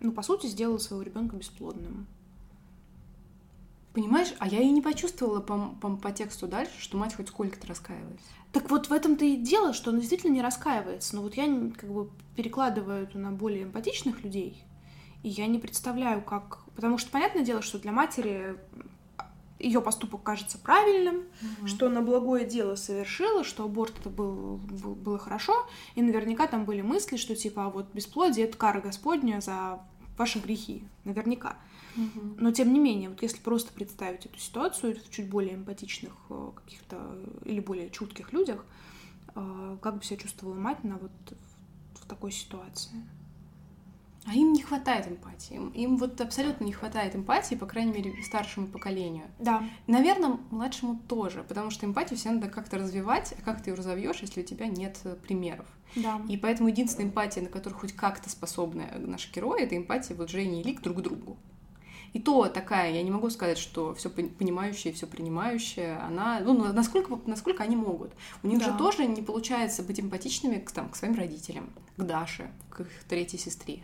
[0.00, 2.06] ну, по сути, сделала своего ребенка бесплодным.
[3.94, 7.68] Понимаешь, а я и не почувствовала по, по, по тексту дальше, что мать хоть сколько-то
[7.68, 8.20] раскаивалась.
[8.50, 11.14] Так вот в этом-то и дело, что она действительно не раскаивается.
[11.14, 14.64] Но вот я как бы перекладываю это на более эмпатичных людей,
[15.22, 16.64] и я не представляю, как...
[16.74, 18.58] Потому что, понятное дело, что для матери
[19.64, 21.66] ее поступок кажется правильным, угу.
[21.66, 26.64] что она благое дело совершила, что аборт это был, был, было хорошо, и наверняка там
[26.64, 29.80] были мысли, что типа а вот бесплодие это кара Господня за
[30.16, 31.56] ваши грехи, наверняка.
[31.96, 32.36] Угу.
[32.38, 36.50] Но тем не менее, вот если просто представить эту ситуацию в чуть более эмпатичных э,
[36.56, 38.64] каких-то или более чутких людях,
[39.34, 41.12] э, как бы себя чувствовала мать на вот
[42.00, 42.90] в такой ситуации?
[44.26, 45.54] А им не хватает эмпатии.
[45.54, 49.26] Им, им вот абсолютно не хватает эмпатии, по крайней мере, старшему поколению.
[49.38, 49.62] Да.
[49.86, 54.20] Наверное, младшему тоже, потому что эмпатию все надо как-то развивать, а как ты ее разовьешь,
[54.20, 55.66] если у тебя нет э, примеров.
[55.94, 56.22] Да.
[56.28, 60.62] И поэтому единственная эмпатия, на которую хоть как-то способны наши герои, это эмпатия вот Жени
[60.62, 61.36] и Лик друг к другу.
[62.14, 67.18] И то такая, я не могу сказать, что все понимающая все принимающая, она, ну, насколько,
[67.26, 68.12] насколько они могут.
[68.44, 68.66] У них да.
[68.66, 72.88] же тоже не получается быть эмпатичными к, там, к своим родителям, к Даше, к их
[73.08, 73.82] третьей сестре.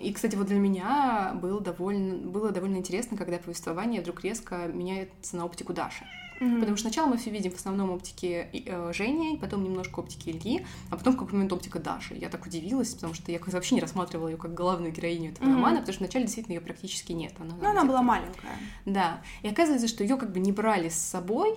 [0.00, 5.36] И, кстати, вот для меня было довольно, было довольно интересно, когда повествование вдруг резко меняется
[5.36, 6.04] на оптику Даши.
[6.40, 6.60] Mm-hmm.
[6.60, 10.66] Потому что сначала мы все видим в основном оптики э, Жени, потом немножко оптики Ильи,
[10.90, 12.14] а потом в какой-то момент оптика Даши.
[12.14, 15.54] Я так удивилась, потому что я вообще не рассматривала ее как главную героиню этого mm-hmm.
[15.54, 17.34] романа, потому что вначале действительно ее практически нет.
[17.38, 18.58] Она, ну, она была маленькая.
[18.84, 19.20] Да.
[19.42, 21.56] И оказывается, что ее как бы не брали с собой,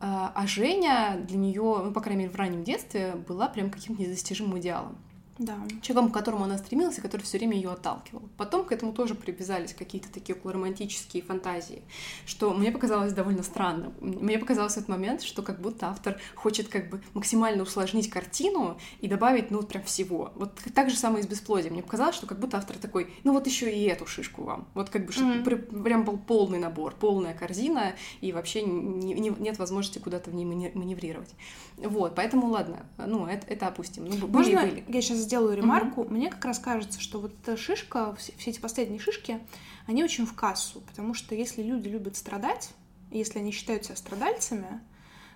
[0.00, 4.02] а, а Женя для нее, ну, по крайней мере, в раннем детстве была прям каким-то
[4.02, 4.98] недостижимым идеалом.
[5.38, 5.58] Да.
[5.82, 8.22] Человеком, к которому она стремилась и который все время ее отталкивал.
[8.36, 11.82] Потом к этому тоже привязались какие-то такие романтические фантазии,
[12.24, 13.94] что мне показалось довольно странным.
[14.00, 19.08] Мне показалось этот момент, что как будто автор хочет как бы максимально усложнить картину и
[19.08, 20.32] добавить, ну, прям всего.
[20.36, 21.72] Вот так же самое и с бесплодием.
[21.72, 24.68] Мне показалось, что как будто автор такой, ну, вот еще и эту шишку вам.
[24.74, 25.82] Вот как бы mm-hmm.
[25.82, 30.44] прям был полный набор, полная корзина, и вообще не, не, нет возможности куда-то в ней
[30.44, 31.34] маневрировать.
[31.76, 34.04] Вот, поэтому ладно, ну, это, это опустим.
[34.04, 34.84] Ну, были, Можно были.
[34.88, 36.02] я сейчас сделаю ремарку?
[36.02, 36.14] Угу.
[36.14, 39.40] Мне как раз кажется, что вот эта шишка, все, все эти последние шишки,
[39.86, 42.70] они очень в кассу, потому что если люди любят страдать,
[43.10, 44.80] если они считают себя страдальцами,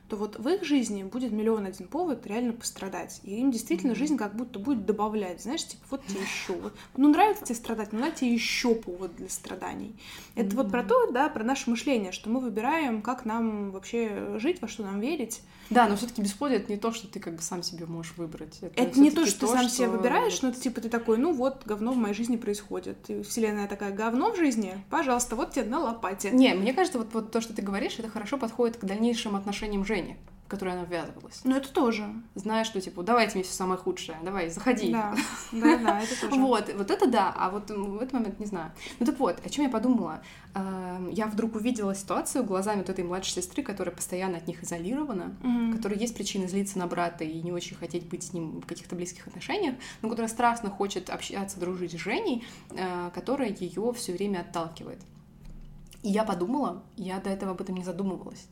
[0.08, 3.20] то вот в их жизни будет миллион один повод реально пострадать.
[3.24, 6.54] И им действительно жизнь как будто будет добавлять, знаешь, типа, вот тебе еще.
[6.54, 9.94] Вот, ну, нравится тебе страдать, ну, на тебе еще повод для страданий.
[10.34, 10.56] Это mm-hmm.
[10.56, 14.68] вот про то, да, про наше мышление, что мы выбираем, как нам вообще жить, во
[14.68, 15.42] что нам верить.
[15.70, 18.58] Да, но все-таки бесплодие это не то, что ты как бы сам себе можешь выбрать.
[18.62, 19.76] Это, это не то, что то, ты сам что...
[19.76, 22.96] себе выбираешь, но это типа ты такой, ну вот, говно в моей жизни происходит.
[23.08, 26.30] И вселенная такая, говно в жизни, пожалуйста, вот тебе на лопате.
[26.30, 29.84] Не, мне кажется, вот, вот то, что ты говоришь, это хорошо подходит к дальнейшим отношениям
[30.02, 30.16] Жени
[30.48, 31.42] в которой она ввязывалась.
[31.44, 32.06] Ну, это тоже.
[32.34, 34.90] Знаешь, что, типа, давайте мне все самое худшее, давай, заходи.
[34.90, 35.14] Да,
[35.52, 36.40] да, да, это тоже.
[36.40, 38.72] Вот, вот это да, а вот в этот момент не знаю.
[38.98, 40.22] Ну, так вот, о чем я подумала?
[40.54, 45.36] Эм, я вдруг увидела ситуацию глазами вот этой младшей сестры, которая постоянно от них изолирована,
[45.42, 45.76] mm-hmm.
[45.76, 48.96] которая есть причины злиться на брата и не очень хотеть быть с ним в каких-то
[48.96, 54.40] близких отношениях, но которая страстно хочет общаться, дружить с Женей, э, которая ее все время
[54.40, 55.02] отталкивает.
[56.02, 58.48] И я подумала, я до этого об этом не задумывалась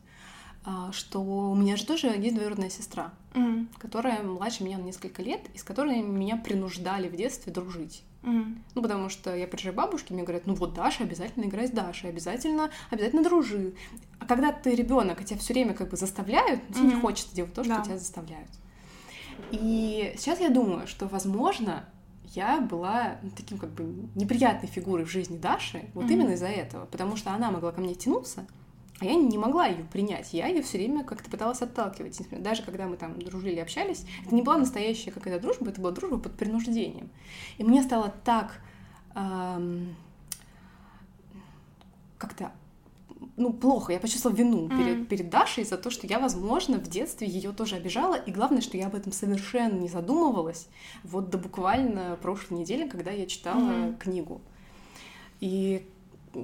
[0.91, 3.67] что у меня же тоже есть двоюродная сестра, mm-hmm.
[3.77, 8.03] которая младше меня на несколько лет, и с которой меня принуждали в детстве дружить.
[8.23, 8.57] Mm-hmm.
[8.75, 11.71] Ну, потому что я приезжаю к бабушке, мне говорят, ну вот Даша, обязательно играй с
[11.71, 13.73] Дашей, обязательно, обязательно дружи.
[14.19, 16.73] А когда ты ребенок, и тебя все время как бы заставляют, mm-hmm.
[16.73, 17.83] тебе не хочется делать то, что да.
[17.83, 18.49] тебя заставляют.
[19.51, 21.85] И сейчас я думаю, что, возможно,
[22.33, 26.13] я была ну, таким как бы неприятной фигурой в жизни Даши, вот mm-hmm.
[26.13, 28.45] именно из-за этого, потому что она могла ко мне тянуться,
[28.99, 30.33] а я не могла ее принять.
[30.33, 32.19] Я ее все время как-то пыталась отталкивать.
[32.41, 36.17] Даже когда мы там дружили, общались, это не была настоящая какая-то дружба, это была дружба
[36.17, 37.09] под принуждением.
[37.57, 38.59] И мне стало так
[39.15, 39.95] эм,
[42.17, 42.51] как-то
[43.35, 44.77] ну, плохо, я почувствовала вину mm-hmm.
[44.77, 48.61] перед, перед Дашей за то, что я, возможно, в детстве ее тоже обижала, и главное,
[48.61, 50.67] что я об этом совершенно не задумывалась,
[51.03, 53.97] вот до буквально прошлой недели, когда я читала mm-hmm.
[53.97, 54.41] книгу.
[55.39, 55.87] И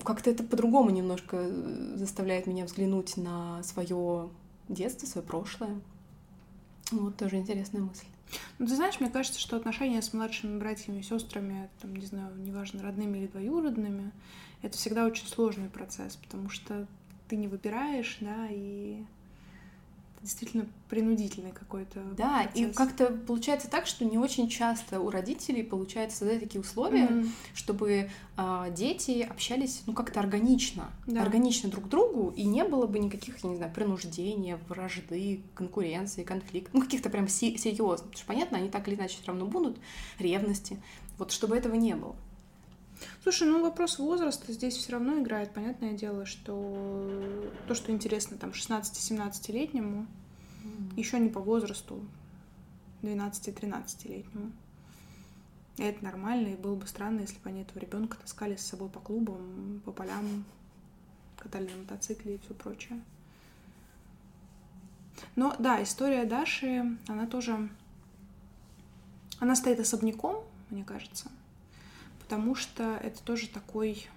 [0.01, 4.29] как-то это по-другому немножко э, заставляет меня взглянуть на свое
[4.69, 5.81] детство, свое прошлое.
[6.91, 8.05] Вот тоже интересная мысль.
[8.57, 12.35] Ну, ты знаешь, мне кажется, что отношения с младшими братьями и сестрами, там, не знаю,
[12.37, 14.11] неважно, родными или двоюродными,
[14.61, 16.87] это всегда очень сложный процесс, потому что
[17.27, 19.03] ты не выбираешь, да, и
[20.23, 22.01] действительно принудительный какой-то.
[22.17, 22.59] Да, процесс.
[22.59, 27.29] и как-то получается так, что не очень часто у родителей получается создать такие условия, mm-hmm.
[27.53, 31.21] чтобы э, дети общались, ну, как-то органично, да.
[31.21, 36.23] органично друг к другу, и не было бы никаких, я не знаю, принуждения, вражды, конкуренции,
[36.23, 38.09] конфликтов, ну, каких-то прям серьезных.
[38.09, 39.77] Потому что, понятно, они так или иначе все равно будут,
[40.19, 40.81] ревности.
[41.17, 42.15] Вот чтобы этого не было.
[43.23, 45.53] Слушай, ну вопрос возраста здесь все равно играет.
[45.53, 50.05] Понятное дело, что то, что интересно там 16-17-летнему,
[50.63, 50.99] mm-hmm.
[50.99, 52.05] еще не по возрасту
[53.01, 54.51] 12-13-летнему.
[55.77, 58.89] И это нормально, и было бы странно, если бы они этого ребенка таскали с собой
[58.89, 60.45] по клубам, по полям,
[61.37, 63.01] катали на мотоцикле и все прочее.
[65.35, 67.69] Но да, история Даши, она тоже...
[69.39, 71.29] Она стоит особняком, мне кажется
[72.23, 74.07] потому что это тоже такой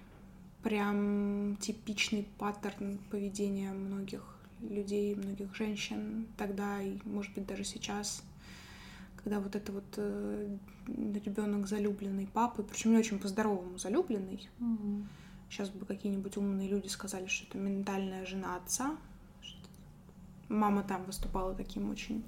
[0.63, 4.23] прям типичный паттерн поведения многих
[4.61, 8.23] людей, многих женщин тогда и, может быть, даже сейчас,
[9.17, 14.49] когда вот это вот э, ребенок залюбленный папы, причем не очень по-здоровому залюбленный.
[14.59, 15.03] Mm-hmm.
[15.49, 18.97] Сейчас бы какие-нибудь умные люди сказали, что это ментальная жена отца.
[20.49, 22.23] Мама там выступала таким очень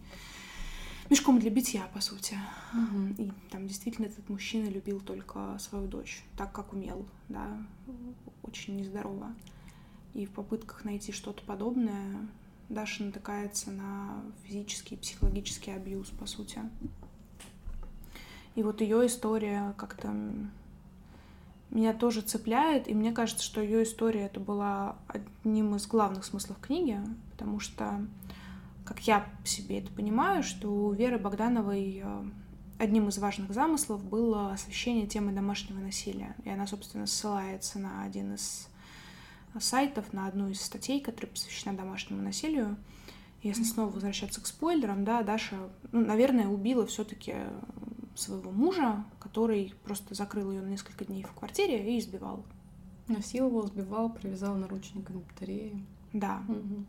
[1.09, 2.37] мешком для битья, по сути.
[2.73, 3.13] Угу.
[3.17, 7.57] И там действительно этот мужчина любил только свою дочь, так как умел, да,
[8.43, 9.33] очень нездорово.
[10.13, 12.27] И в попытках найти что-то подобное
[12.69, 16.61] Даша натыкается на физический и психологический абьюз, по сути.
[18.55, 20.13] И вот ее история как-то
[21.71, 26.57] меня тоже цепляет, и мне кажется, что ее история это была одним из главных смыслов
[26.59, 26.99] книги,
[27.31, 28.05] потому что,
[28.89, 32.23] как я себе это понимаю, что у Веры Богдановой э,
[32.79, 36.35] одним из важных замыслов было освещение темы домашнего насилия.
[36.43, 38.67] И она, собственно, ссылается на один из
[39.59, 42.77] сайтов, на одну из статей, которая посвящена домашнему насилию.
[43.43, 47.35] Если снова возвращаться к спойлерам, да, Даша, ну, наверное, убила все-таки
[48.15, 52.43] своего мужа, который просто закрыл ее на несколько дней в квартире и избивал.
[53.07, 55.79] Насиловал, сбивал, привязал наручниками к батарее.
[56.11, 56.41] Да.
[56.47, 56.85] Угу.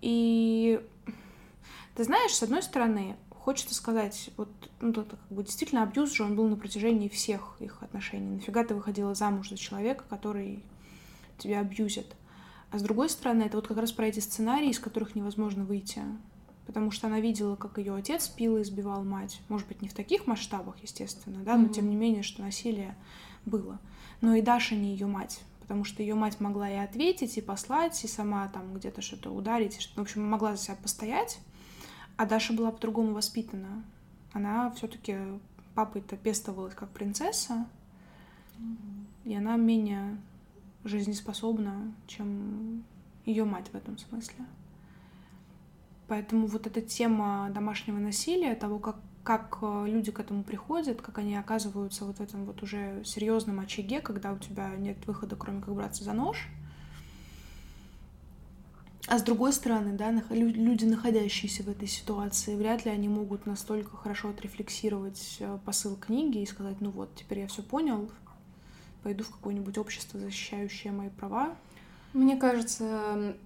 [0.00, 0.80] И
[1.94, 4.48] ты знаешь, с одной стороны, хочется сказать, вот
[4.80, 8.36] ну, это как бы действительно абьюз же он был на протяжении всех их отношений.
[8.36, 10.62] Нафига ты выходила замуж за человека, который
[11.38, 12.06] тебя абьюзит?
[12.70, 16.02] А с другой стороны, это вот как раз про эти сценарии, из которых невозможно выйти
[16.70, 19.40] потому что она видела, как ее отец пил и избивал мать.
[19.48, 21.72] Может быть, не в таких масштабах, естественно, да, но mm-hmm.
[21.72, 22.94] тем не менее, что насилие
[23.44, 23.80] было.
[24.20, 28.02] Но и Даша не ее мать, потому что ее мать могла и ответить, и послать,
[28.02, 31.38] и сама там где-то что-то ударить, что, в общем, могла за себя постоять,
[32.16, 33.84] а Даша была по-другому воспитана.
[34.32, 35.16] Она все-таки
[35.76, 37.68] папой-то пестовалась как принцесса,
[39.24, 40.20] и она менее
[40.82, 42.82] жизнеспособна, чем
[43.24, 44.46] ее мать в этом смысле.
[46.08, 51.18] Поэтому вот эта тема домашнего насилия, того, как, как э, люди к этому приходят, как
[51.18, 55.60] они оказываются вот в этом вот уже серьезном очаге, когда у тебя нет выхода, кроме
[55.60, 56.48] как браться за нож.
[59.06, 63.96] А с другой стороны, да, люди, находящиеся в этой ситуации, вряд ли они могут настолько
[63.96, 68.10] хорошо отрефлексировать э, посыл книги и сказать, ну вот, теперь я все понял,
[69.02, 71.56] пойду в какое-нибудь общество, защищающее мои права,
[72.12, 73.36] мне кажется,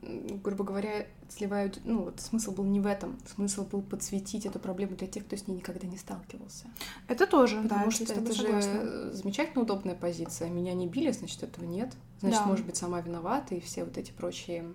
[0.42, 4.96] грубо говоря, сливают, ну вот смысл был не в этом, смысл был подсветить эту проблему
[4.96, 6.66] для тех, кто с ней никогда не сталкивался.
[7.08, 10.48] Это тоже, Потому да, что это же замечательно удобная позиция.
[10.48, 11.92] Меня не били, значит, этого нет.
[12.20, 12.46] Значит, да.
[12.46, 14.72] может быть, сама виновата и все вот эти прочие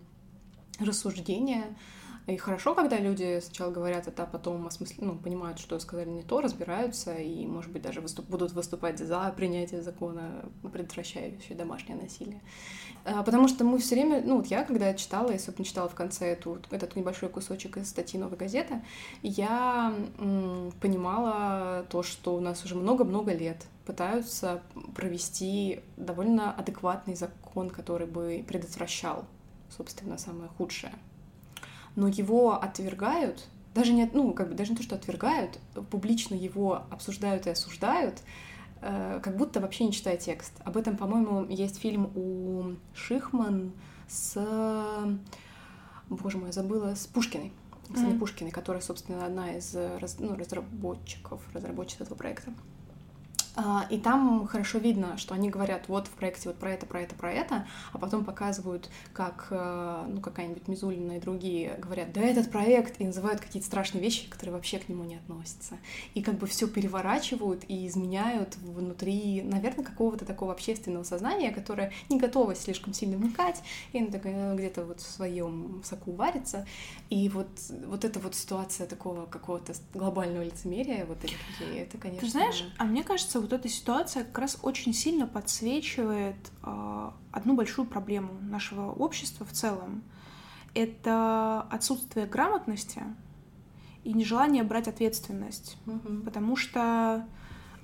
[0.79, 1.75] рассуждения.
[2.27, 4.93] И хорошо, когда люди сначала говорят это, а потом осмысл...
[4.99, 8.27] ну, понимают, что сказали не то, разбираются и, может быть, даже выступ...
[8.27, 12.41] будут выступать за принятие закона, предотвращающего домашнее насилие.
[13.05, 15.95] А, потому что мы все время, ну вот я, когда читала, я, собственно, читала в
[15.95, 18.81] конце эту, этот небольшой кусочек из статьи «Новой газеты»,
[19.21, 19.93] я
[20.81, 24.61] понимала то, что у нас уже много-много лет пытаются
[24.95, 29.25] провести довольно адекватный закон, который бы предотвращал,
[29.75, 30.93] собственно, самое худшее.
[31.95, 35.59] Но его отвергают, даже не, ну, как бы даже не то, что отвергают,
[35.89, 38.21] публично его обсуждают и осуждают,
[38.81, 40.53] как будто вообще не читая текст.
[40.63, 43.73] Об этом, по-моему, есть фильм у Шихман
[44.07, 44.37] с...
[46.09, 47.53] Боже мой, забыла, с Пушкиной.
[47.89, 48.19] С mm-hmm.
[48.19, 52.51] Пушкиной, которая, собственно, одна из раз, ну, разработчиков, разработчиц этого проекта.
[53.61, 57.01] А, и там хорошо видно, что они говорят вот в проекте вот про это, про
[57.01, 62.21] это, про это, а потом показывают, как э, ну, какая-нибудь Мизулина и другие говорят, да
[62.21, 65.77] этот проект, и называют какие-то страшные вещи, которые вообще к нему не относятся.
[66.13, 72.17] И как бы все переворачивают и изменяют внутри, наверное, какого-то такого общественного сознания, которое не
[72.17, 76.65] готово слишком сильно вникать, и где-то вот в своем соку варится.
[77.09, 77.49] И вот,
[77.87, 82.25] вот эта вот ситуация такого какого-то глобального лицемерия вот людей, это, конечно...
[82.25, 87.55] Ты знаешь, а мне кажется, вот эта ситуация как раз очень сильно подсвечивает э, одну
[87.55, 90.03] большую проблему нашего общества в целом.
[90.75, 93.01] Это отсутствие грамотности
[94.03, 95.77] и нежелание брать ответственность.
[95.87, 96.25] Угу.
[96.25, 97.25] Потому что,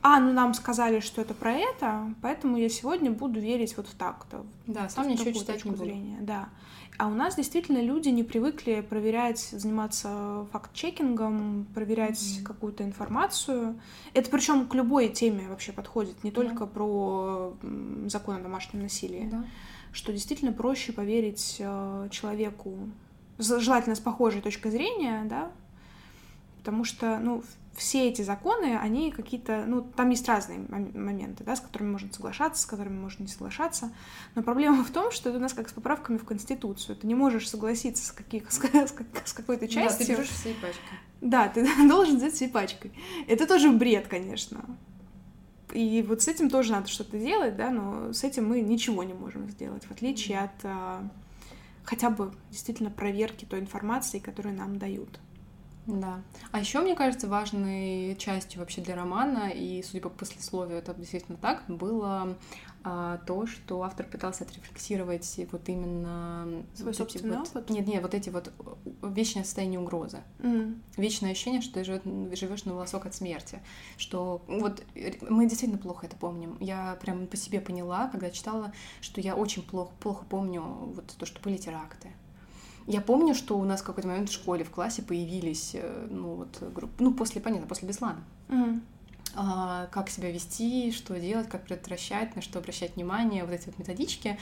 [0.03, 3.95] а, ну нам сказали, что это про это, поэтому я сегодня буду верить вот в
[3.95, 4.45] так-то.
[4.67, 5.83] Да, сам ничего читать не буду.
[5.83, 6.17] Зрения.
[6.21, 6.49] Да.
[6.97, 12.43] А у нас действительно люди не привыкли проверять, заниматься факт-чекингом, проверять mm-hmm.
[12.43, 13.79] какую-то информацию.
[14.13, 16.67] Это причем к любой теме вообще подходит, не только yeah.
[16.67, 17.57] про
[18.07, 19.27] закон о домашнем насилии.
[19.29, 19.43] Да.
[19.91, 22.77] Что действительно проще поверить э, человеку,
[23.37, 25.51] желательно с похожей точкой зрения, да,
[26.57, 27.43] потому что, ну,
[27.75, 32.61] все эти законы, они какие-то, ну, там есть разные моменты, да, с которыми можно соглашаться,
[32.61, 33.91] с которыми можно не соглашаться,
[34.33, 37.15] но проблема в том, что это у нас как с поправками в Конституцию, ты не
[37.15, 38.61] можешь согласиться с, каких, с,
[39.25, 39.99] с какой-то частью.
[39.99, 40.99] Да, ты берешь всей пачкой.
[41.21, 42.91] Да, ты должен взять всей пачкой.
[43.27, 44.63] Это тоже бред, конечно.
[45.73, 49.13] И вот с этим тоже надо что-то делать, да, но с этим мы ничего не
[49.13, 51.05] можем сделать, в отличие от а,
[51.83, 55.19] хотя бы действительно проверки той информации, которую нам дают.
[55.87, 56.21] Да.
[56.51, 61.37] А еще, мне кажется, важной частью вообще для романа, и, судя по послесловию, это действительно
[61.37, 62.37] так, было
[62.83, 66.63] а, то, что автор пытался отрефлексировать вот именно...
[66.75, 67.69] Свой вот собственный вот, опыт?
[67.69, 70.19] Нет, нет, вот эти вот э, вечное состояние угрозы.
[70.39, 70.79] Mm.
[70.97, 73.59] Вечное ощущение, что ты живешь на волосок от смерти.
[73.97, 74.83] Что вот
[75.29, 76.57] мы действительно плохо это помним.
[76.59, 78.71] Я прям по себе поняла, когда читала,
[79.01, 82.09] что я очень плохо, плохо помню вот то, что были теракты
[82.87, 86.35] я помню, что у нас в какой-то момент в школе, в классе появились, э, ну
[86.35, 88.23] вот, группы, ну после, понятно, после Беслана.
[88.47, 88.81] Mm.
[89.35, 93.77] А, как себя вести, что делать, как предотвращать, на что обращать внимание, вот эти вот
[93.79, 94.37] методички.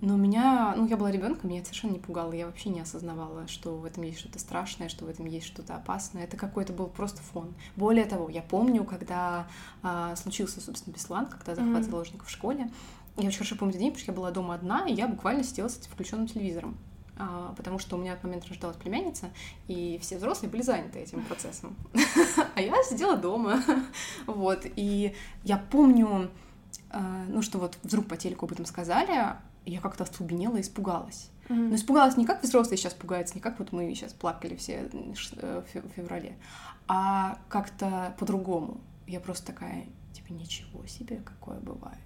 [0.00, 3.46] Но меня, ну, я была ребенком, меня это совершенно не пугало, я вообще не осознавала,
[3.48, 6.24] что в этом есть что-то страшное, что в этом есть что-то опасное.
[6.24, 7.54] Это какой-то был просто фон.
[7.76, 9.46] Более того, я помню, когда
[9.82, 11.90] а, случился, собственно, Беслан, когда захват mm-hmm.
[11.90, 12.70] заложников в школе,
[13.18, 15.68] я очень хорошо помню день, потому что я была дома одна, и я буквально сидела
[15.68, 16.78] с этим включенным телевизором.
[17.20, 19.30] А, потому что у меня в этот момент рождалась племянница,
[19.68, 21.76] и все взрослые были заняты этим процессом.
[22.54, 23.62] А я сидела дома,
[24.26, 25.14] вот, и
[25.44, 26.30] я помню,
[26.90, 31.30] а, ну, что вот вдруг по телеку об этом сказали, я как-то остолбенела и испугалась.
[31.48, 35.62] Но испугалась не как взрослые сейчас пугаются, не как вот мы сейчас плакали все э,
[35.74, 36.36] в феврале,
[36.86, 38.80] а как-то по-другому.
[39.08, 41.98] Я просто такая, типа, ничего себе, какое бывает.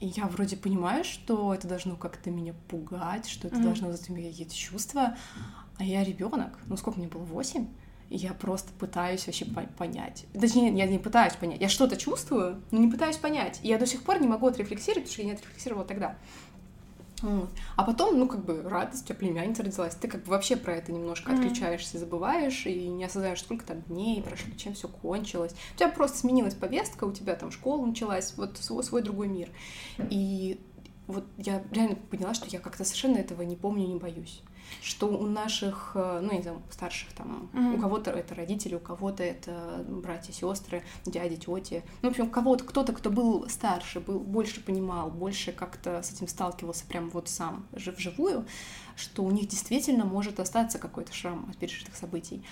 [0.00, 3.62] И я вроде понимаю, что это должно как-то меня пугать, что это mm-hmm.
[3.62, 5.16] должно вызвать у меня какие-то чувства,
[5.78, 6.58] а я ребенок.
[6.66, 7.22] Ну сколько мне было?
[7.22, 7.68] Восемь?
[8.08, 10.26] И я просто пытаюсь вообще понять.
[10.32, 11.60] Точнее, я не пытаюсь понять.
[11.60, 13.58] Я что-то чувствую, но не пытаюсь понять.
[13.62, 16.16] И я до сих пор не могу отрефлексировать, потому что я не отрефлексировала тогда.
[17.22, 20.74] А потом, ну, как бы, радость, у тебя племянница родилась, ты как бы вообще про
[20.74, 21.36] это немножко mm-hmm.
[21.36, 25.54] отключаешься, забываешь и не осознаешь, сколько там дней прошло, чем все кончилось.
[25.74, 29.48] У тебя просто сменилась повестка, у тебя там школа началась, вот свой, свой другой мир.
[30.10, 30.60] И
[31.06, 34.42] вот я реально поняла, что я как-то совершенно этого не помню, не боюсь
[34.82, 37.76] что у наших, э, ну, не знаю, старших там, mm-hmm.
[37.76, 41.82] у кого-то это родители, у кого-то это братья, сестры, дяди, тети.
[42.02, 46.28] Ну, в общем, кого-то, кто-то, кто был старше, был, больше понимал, больше как-то с этим
[46.28, 48.46] сталкивался прям вот сам, вживую,
[48.96, 52.42] что у них действительно может остаться какой-то шрам от пережитых событий.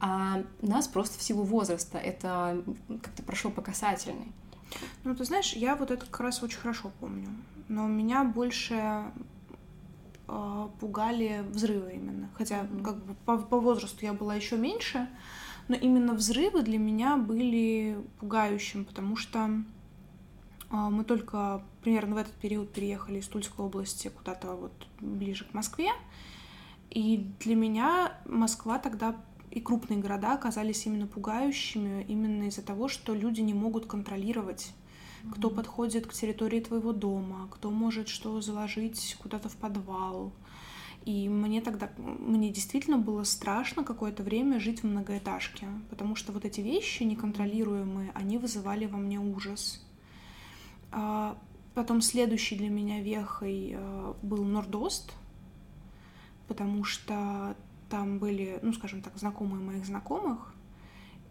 [0.00, 2.62] А нас просто в силу возраста это
[3.02, 4.32] как-то прошло по касательной.
[5.04, 7.28] Ну, ты знаешь, я вот это как раз очень хорошо помню.
[7.68, 9.04] Но у меня больше
[10.26, 12.30] пугали взрывы именно.
[12.34, 12.82] Хотя mm-hmm.
[12.82, 15.08] как бы по, по возрасту я была еще меньше,
[15.68, 19.50] но именно взрывы для меня были пугающим, потому что
[20.70, 25.54] э, мы только примерно в этот период переехали из Тульской области куда-то вот ближе к
[25.54, 25.90] Москве.
[26.90, 29.16] И для меня Москва тогда
[29.50, 34.72] и крупные города оказались именно пугающими именно из-за того, что люди не могут контролировать
[35.32, 40.32] кто подходит к территории твоего дома, кто может что заложить куда-то в подвал.
[41.04, 46.46] И мне тогда, мне действительно было страшно какое-то время жить в многоэтажке, потому что вот
[46.46, 49.84] эти вещи неконтролируемые, они вызывали во мне ужас.
[50.92, 51.36] А
[51.74, 55.12] потом следующий для меня вехой э, был Нордост,
[56.48, 57.54] потому что
[57.90, 60.53] там были, ну, скажем так, знакомые моих знакомых,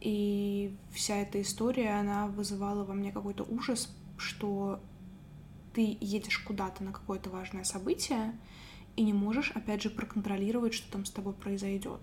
[0.04, 4.82] и вся эта история, она вызывала во мне какой-то ужас, что
[5.74, 8.38] ты едешь куда-то на какое-то важное событие
[8.98, 12.02] и не можешь, опять же, проконтролировать, что там с тобой произойдет.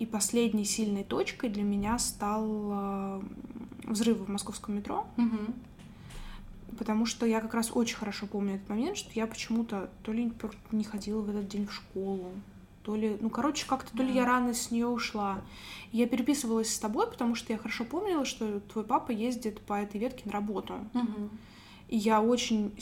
[0.00, 3.22] И последней сильной точкой для меня стал э,
[3.84, 5.06] взрыв в московском метро.
[5.16, 6.76] Угу.
[6.78, 10.32] Потому что я как раз очень хорошо помню этот момент, что я почему-то то ли
[10.72, 12.32] не ходила в этот день в школу,
[12.84, 15.40] то ли, ну, короче, как-то то ли я рано с нее ушла.
[15.90, 19.98] я переписывалась с тобой, потому что я хорошо помнила, что твой папа ездит по этой
[19.98, 20.74] ветке на работу.
[20.92, 21.30] Угу.
[21.88, 22.76] И я очень,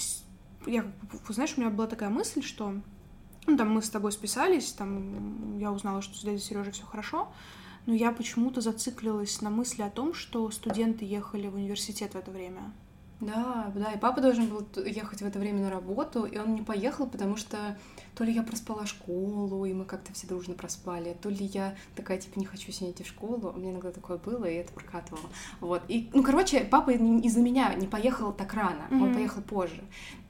[0.67, 0.91] я,
[1.29, 2.75] знаешь, у меня была такая мысль, что,
[3.47, 7.33] ну, там мы с тобой списались, там я узнала, что с дядей Сережей все хорошо,
[7.87, 12.33] но я почему-то зациклилась на мысли о том, что студенты ехали в университет в это
[12.33, 12.73] время.
[13.21, 16.63] Да, да, и папа должен был ехать в это время на работу, и он не
[16.63, 17.79] поехал, потому что
[18.15, 22.19] то ли я проспала школу, и мы как-то все дружно проспали, то ли я такая,
[22.19, 25.25] типа, не хочу сегодня идти в школу, у меня иногда такое было, и это прокатывало.
[25.61, 29.03] Вот, и, ну, короче, папа из-за меня не поехал так рано, mm-hmm.
[29.03, 29.83] он поехал позже.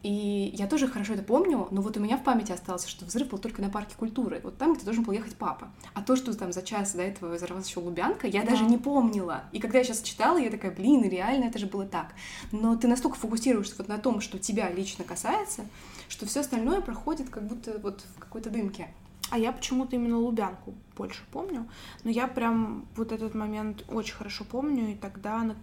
[0.03, 3.29] И я тоже хорошо это помню, но вот у меня в памяти осталось, что взрыв
[3.29, 5.71] был только на парке культуры, вот там, где должен был ехать папа.
[5.95, 8.51] А то, что там за час до этого взорвалась еще Лубянка, я да.
[8.51, 9.45] даже не помнила.
[9.53, 12.15] И когда я сейчас читала, я такая, блин, реально это же было так.
[12.51, 15.67] Но ты настолько фокусируешься вот на том, что тебя лично касается,
[16.09, 18.93] что все остальное проходит как будто вот в какой-то дымке.
[19.31, 21.69] А я почему-то именно Лубянку больше помню.
[22.05, 25.57] Но я прям вот этот момент очень хорошо помню, и тогда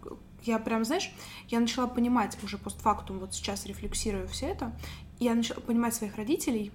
[0.44, 1.14] я прям, знаешь,
[1.50, 4.76] я начала понимать уже постфактум, вот сейчас рефлексируя все это,
[5.20, 6.72] я начала понимать своих родителей,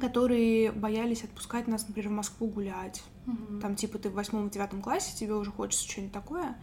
[0.00, 3.02] которые боялись отпускать нас, например, в Москву гулять.
[3.26, 3.60] Мгм.
[3.60, 6.56] Там, типа, ты в восьмом-девятом классе, тебе уже хочется что-нибудь такое,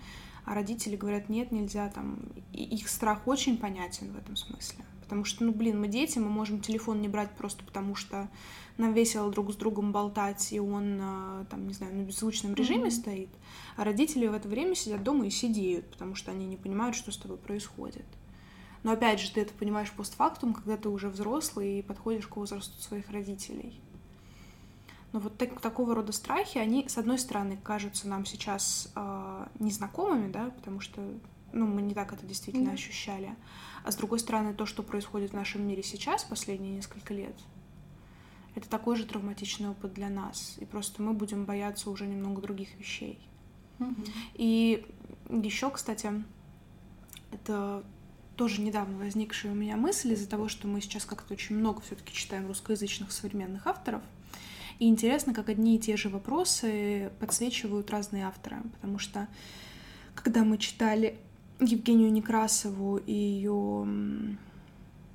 [0.45, 2.19] а родители говорят, нет, нельзя, там,
[2.51, 4.83] и их страх очень понятен в этом смысле.
[5.05, 8.27] Потому что, ну, блин, мы дети, мы можем телефон не брать просто потому, что
[8.77, 12.85] нам весело друг с другом болтать, и он, а, там, не знаю, на беззвучном режиме
[12.85, 12.91] Мгм.
[12.91, 13.29] стоит,
[13.77, 17.11] а родители в это время сидят дома и сидеют, потому что они не понимают, что
[17.11, 18.05] с тобой происходит.
[18.83, 22.81] Но опять же, ты это понимаешь постфактум, когда ты уже взрослый и подходишь к возрасту
[22.81, 23.79] своих родителей.
[25.13, 30.31] Но вот так- такого рода страхи, они, с одной стороны, кажутся нам сейчас э, незнакомыми,
[30.31, 31.01] да, потому что
[31.53, 32.71] ну, мы не так это действительно Да.
[32.73, 33.33] ощущали.
[33.85, 37.35] А с другой стороны, то, что происходит в нашем мире сейчас, последние несколько лет,
[38.55, 40.55] это такой же травматичный опыт для нас.
[40.57, 43.19] И просто мы будем бояться уже немного других вещей.
[43.77, 44.03] Мгм.
[44.33, 44.83] И
[45.29, 46.11] еще, кстати,
[47.31, 47.83] это
[48.35, 52.11] тоже недавно возникшая у меня мысль из-за того, что мы сейчас как-то очень много все-таки
[52.11, 54.01] читаем русскоязычных современных авторов.
[54.79, 58.63] И интересно, как одни и те же вопросы подсвечивают разные авторы.
[58.73, 59.27] Потому что
[60.15, 61.19] когда мы читали
[61.59, 63.87] Евгению Некрасову и ее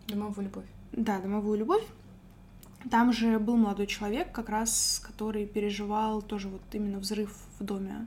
[0.08, 0.66] Домовую любовь.
[0.92, 1.84] да, домовую любовь.
[2.90, 8.06] Там же был молодой человек, как раз, который переживал тоже вот именно взрыв в доме.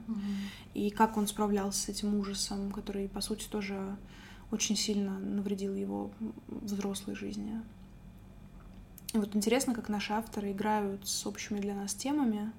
[0.74, 3.96] И как он справлялся с этим ужасом, который, по сути, тоже
[4.50, 6.10] очень сильно навредил его
[6.48, 7.60] взрослой жизни.
[9.12, 12.50] И вот интересно, как наши авторы играют с общими для нас темами,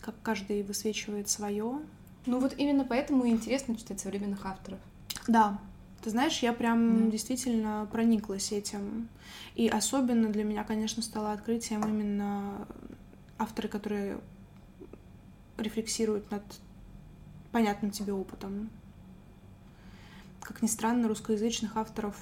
[0.00, 1.80] как каждый высвечивает свое.
[2.26, 4.78] Ну вот именно поэтому и интересно читать современных авторов.
[5.26, 5.58] Да,
[6.02, 7.10] ты знаешь, я прям Да.
[7.12, 9.08] действительно прониклась этим.
[9.54, 12.66] И особенно для меня, конечно, стало открытием именно
[13.38, 14.20] авторы, которые
[15.56, 16.42] рефлексируют над
[17.52, 18.70] понятным тебе опытом.
[20.40, 22.16] Как ни странно, русскоязычных авторов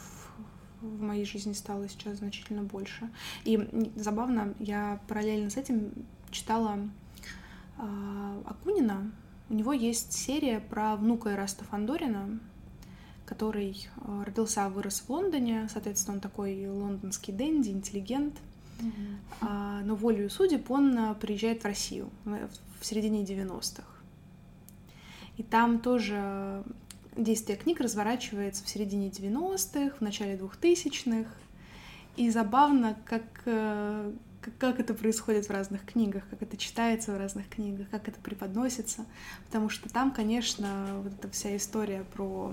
[0.80, 3.10] в моей жизни стало сейчас значительно больше.
[3.44, 5.92] И забавно, я параллельно с этим
[6.30, 6.78] читала
[7.78, 9.10] а, Акунина.
[9.48, 12.38] У него есть серия про внука Эраста Фандорина,
[13.24, 15.68] который а, родился, вырос в Лондоне.
[15.72, 18.34] Соответственно, он такой лондонский дэнди, интеллигент.
[19.40, 22.48] А, но волею судеб он а, приезжает в Россию в
[22.80, 23.84] в середине 90-х.
[25.36, 26.62] И там тоже
[27.16, 31.30] действие книг разворачивается в середине 90-х, в начале 2000-х.
[32.16, 34.12] И забавно, как, э,
[34.58, 39.06] как, это происходит в разных книгах, как это читается в разных книгах, как это преподносится.
[39.46, 42.52] Потому что там, конечно, вот эта вся история про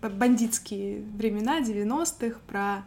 [0.00, 2.84] бандитские времена 90-х, про,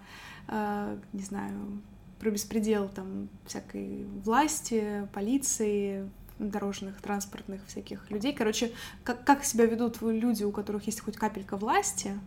[0.47, 1.81] э, не знаю,
[2.19, 6.09] про беспредел там всякой власти, полиции,
[6.49, 8.33] дорожных, транспортных всяких людей.
[8.33, 8.71] Короче,
[9.03, 12.19] как, как себя ведут люди, у которых есть хоть капелька власти,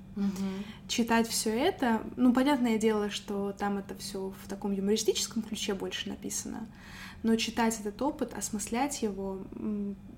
[0.88, 2.02] читать все это.
[2.16, 6.66] Ну, понятное дело, что там это все в таком юмористическом ключе больше написано.
[7.22, 9.40] Но читать этот опыт, осмыслять его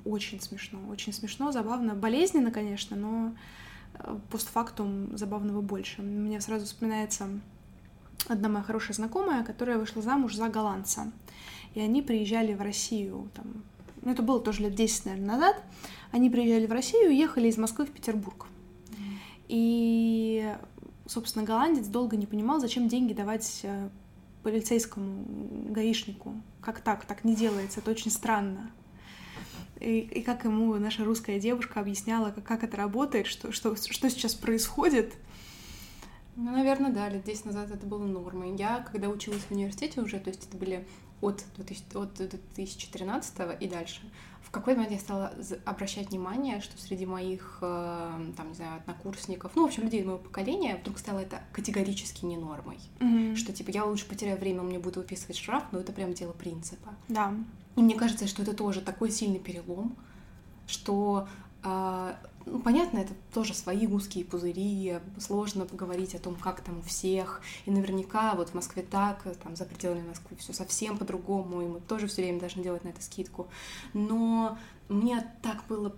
[0.05, 0.79] очень смешно.
[0.91, 1.95] Очень смешно, забавно.
[1.95, 3.35] Болезненно, конечно, но
[3.95, 6.03] э, постфактум забавного больше.
[6.03, 7.29] Мне сразу вспоминается
[8.27, 11.11] одна моя хорошая знакомая, которая вышла замуж за голландца.
[11.75, 13.63] И они приезжали в Россию, там,
[14.03, 15.63] ну, это было тоже лет 10, наверное, назад.
[16.11, 18.47] Они приезжали в Россию и ехали из Москвы в Петербург.
[19.49, 20.55] И,
[21.07, 23.89] собственно, голландец долго не понимал, зачем деньги давать э,
[24.43, 25.25] полицейскому
[25.71, 26.35] гаишнику.
[26.61, 27.05] Как так?
[27.07, 28.71] Так не делается, это очень странно.
[29.81, 34.11] И, и как ему наша русская девушка объясняла, как, как это работает, что, что, что
[34.11, 35.15] сейчас происходит.
[36.37, 38.57] Ну, наверное, да, лет 10 назад это было нормой.
[38.57, 40.87] Я, когда училась в университете уже, то есть это были
[41.21, 44.01] от, 2000, от 2013 и дальше,
[44.49, 45.33] в какой-то момент я стала
[45.67, 50.19] обращать внимание, что среди моих, э, там, не знаю, однокурсников, ну, в общем, людей моего
[50.19, 52.79] поколения, вдруг стало это категорически не нормой.
[53.37, 56.33] Что, типа, я лучше потеряю время, он мне будет выписывать штраф, но это прям дело
[56.33, 56.95] принципа.
[57.09, 57.35] Да.
[57.77, 59.95] И мне кажется, что это тоже такой сильный перелом,
[60.67, 61.29] что,
[61.63, 62.17] а,
[62.47, 67.43] ну, понятно, это тоже свои узкие пузыри, сложно поговорить о том, как там у всех,
[67.67, 71.81] и наверняка вот в Москве так, там за пределами Москвы все совсем по-другому, и мы
[71.81, 73.49] тоже все время должны делать на это скидку.
[73.93, 74.57] Но
[74.89, 75.95] мне так было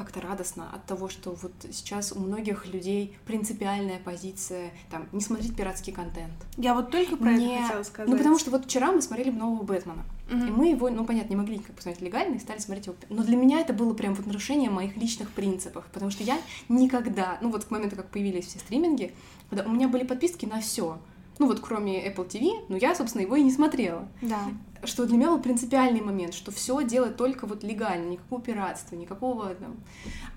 [0.00, 5.54] как-то радостно от того, что вот сейчас у многих людей принципиальная позиция, там, не смотреть
[5.54, 6.32] пиратский контент.
[6.56, 8.10] Я вот только про Не- это хотела сказать.
[8.10, 10.04] Ну, потому что вот вчера мы смотрели нового Бэтмена.
[10.30, 10.46] Мгм.
[10.46, 12.96] И мы его, ну, понятно, не могли никак посмотреть легально и стали смотреть его.
[13.10, 16.38] Но для меня это было прям вот нарушение моих личных принципов, потому что я
[16.70, 19.12] никогда, ну вот к моменту, как появились все стриминги,
[19.50, 20.98] когда у меня были подписки на все.
[21.40, 24.06] Ну вот кроме Apple TV, но я, собственно, его и не смотрела.
[24.20, 24.40] Да.
[24.84, 29.54] Что для меня был принципиальный момент, что все делать только вот легально, никакого пиратства, никакого
[29.54, 29.76] там.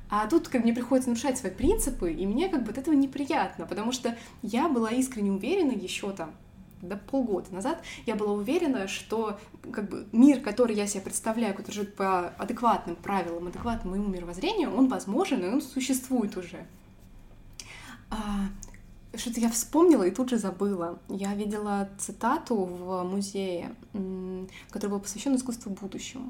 [0.10, 3.66] А тут как мне приходится нарушать свои принципы, и мне как бы от этого неприятно,
[3.66, 6.32] потому что я была искренне уверена еще там
[6.82, 9.40] до полгода назад я была уверена, что
[9.72, 14.74] как бы мир, который я себе представляю, который живет по адекватным правилам, адекватному моему мировоззрению,
[14.74, 16.66] он возможен, и он существует уже.
[18.10, 18.48] А,
[19.16, 21.00] что-то я вспомнила и тут же забыла.
[21.08, 23.76] Я видела цитату в музее,
[24.70, 26.24] который был посвящен искусству будущего.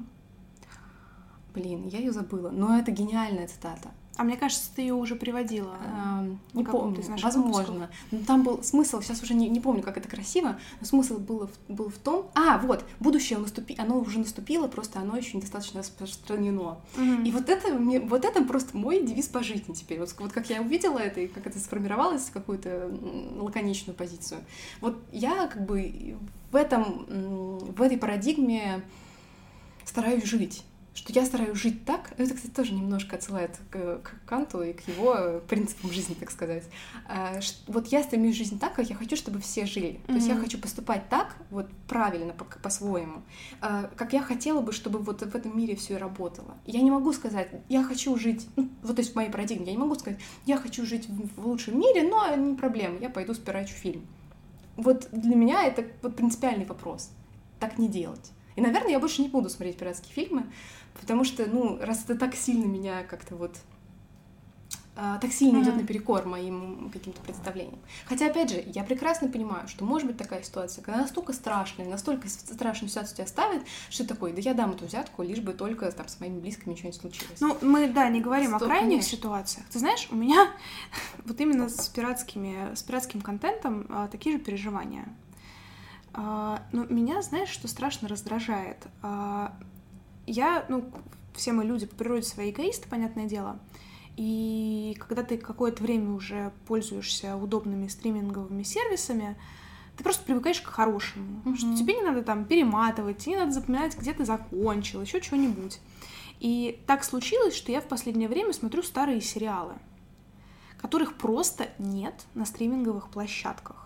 [1.54, 3.92] Блин, я ее забыла, но это гениальная цитата.
[4.16, 5.76] А мне кажется, ты ее уже приводила.
[5.82, 7.90] А, не помню, возможно.
[8.12, 11.50] Но там был смысл, сейчас уже не, не помню, как это красиво, но смысл был,
[11.68, 12.30] был в том...
[12.36, 16.78] А, вот, будущее наступи, оно уже наступило, просто оно еще недостаточно распространено.
[16.96, 17.28] Mm-hmm.
[17.28, 20.00] И вот это, мне, вот это просто мой девиз по жизни теперь.
[20.00, 22.92] Вот, вот как я увидела это, и как это сформировалось в какую-то
[23.38, 24.42] лаконичную позицию.
[24.80, 26.18] Вот я как бы
[26.52, 27.06] в этом,
[27.76, 28.84] в этой парадигме
[29.86, 30.64] стараюсь жить
[30.94, 34.88] что я стараюсь жить так, это, кстати, тоже немножко отсылает к, к Канту и к
[34.88, 36.64] его принципам жизни, так сказать.
[37.08, 39.88] А, вот я стремлюсь жизнь так, как я хочу, чтобы все жили.
[39.88, 40.08] Mm-hmm.
[40.08, 43.24] То есть я хочу поступать так, вот правильно, по- по-своему,
[43.60, 46.56] а, как я хотела бы, чтобы вот в этом мире все и работало.
[46.66, 49.72] Я не могу сказать, я хочу жить, ну, вот то есть в моей парадигме, я
[49.72, 53.34] не могу сказать, я хочу жить в, в лучшем мире, но не проблема, я пойду
[53.34, 54.06] спирачу фильм.
[54.76, 57.10] Вот для меня это вот принципиальный вопрос.
[57.60, 58.32] Так не делать.
[58.56, 60.46] И, наверное, я больше не буду смотреть пиратские фильмы,
[61.00, 63.58] потому что, ну, раз это так сильно меня как-то вот
[64.96, 65.64] а, так сильно mm-hmm.
[65.64, 67.80] идет наперекор моим каким-то представлениям.
[68.06, 72.30] Хотя, опять же, я прекрасно понимаю, что может быть такая ситуация, когда настолько страшная, настолько
[72.30, 76.08] страшную ситуацию тебя ставит, что такое, да я дам эту взятку, лишь бы только там
[76.08, 77.42] с моими близкими ничего не случилось.
[77.42, 79.18] Ну, мы, да, не говорим Стоп, о крайних конечно.
[79.18, 79.66] ситуациях.
[79.72, 80.52] Ты знаешь, у меня
[81.26, 85.08] вот именно с пиратскими, с пиратским контентом а, такие же переживания.
[86.14, 88.78] А, но меня, знаешь, что страшно раздражает?
[89.02, 89.58] А,
[90.26, 90.92] я, ну,
[91.34, 93.60] все мы люди по природе свои эгоисты, понятное дело.
[94.16, 99.36] И когда ты какое-то время уже пользуешься удобными стриминговыми сервисами,
[99.98, 101.56] ты просто привыкаешь к хорошему, mm-hmm.
[101.56, 105.80] что тебе не надо там перематывать, тебе не надо запоминать, где ты закончил, еще чего-нибудь.
[106.40, 109.74] И так случилось, что я в последнее время смотрю старые сериалы,
[110.78, 113.83] которых просто нет на стриминговых площадках.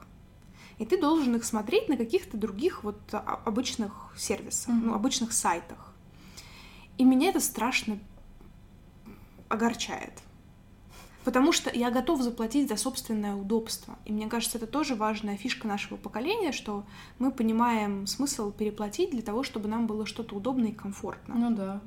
[0.80, 4.82] И ты должен их смотреть на каких-то других вот обычных сервисах, mm-hmm.
[4.84, 5.94] ну, обычных сайтах.
[6.98, 8.00] И меня это страшно
[9.50, 10.14] огорчает.
[11.24, 13.98] Потому что я готов заплатить за собственное удобство.
[14.06, 16.86] И мне кажется, это тоже важная фишка нашего поколения, что
[17.20, 21.36] мы понимаем смысл переплатить для того, чтобы нам было что-то удобно и комфортно.
[21.36, 21.82] Ну да.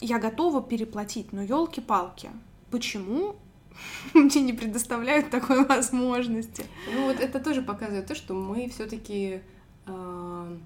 [0.00, 2.30] Я готова переплатить, но елки-палки,
[2.70, 3.34] почему
[4.14, 6.64] мне не предоставляют такой возможности?
[6.94, 9.40] Ну вот это тоже показывает то, что мы все-таки
[9.86, 10.56] э,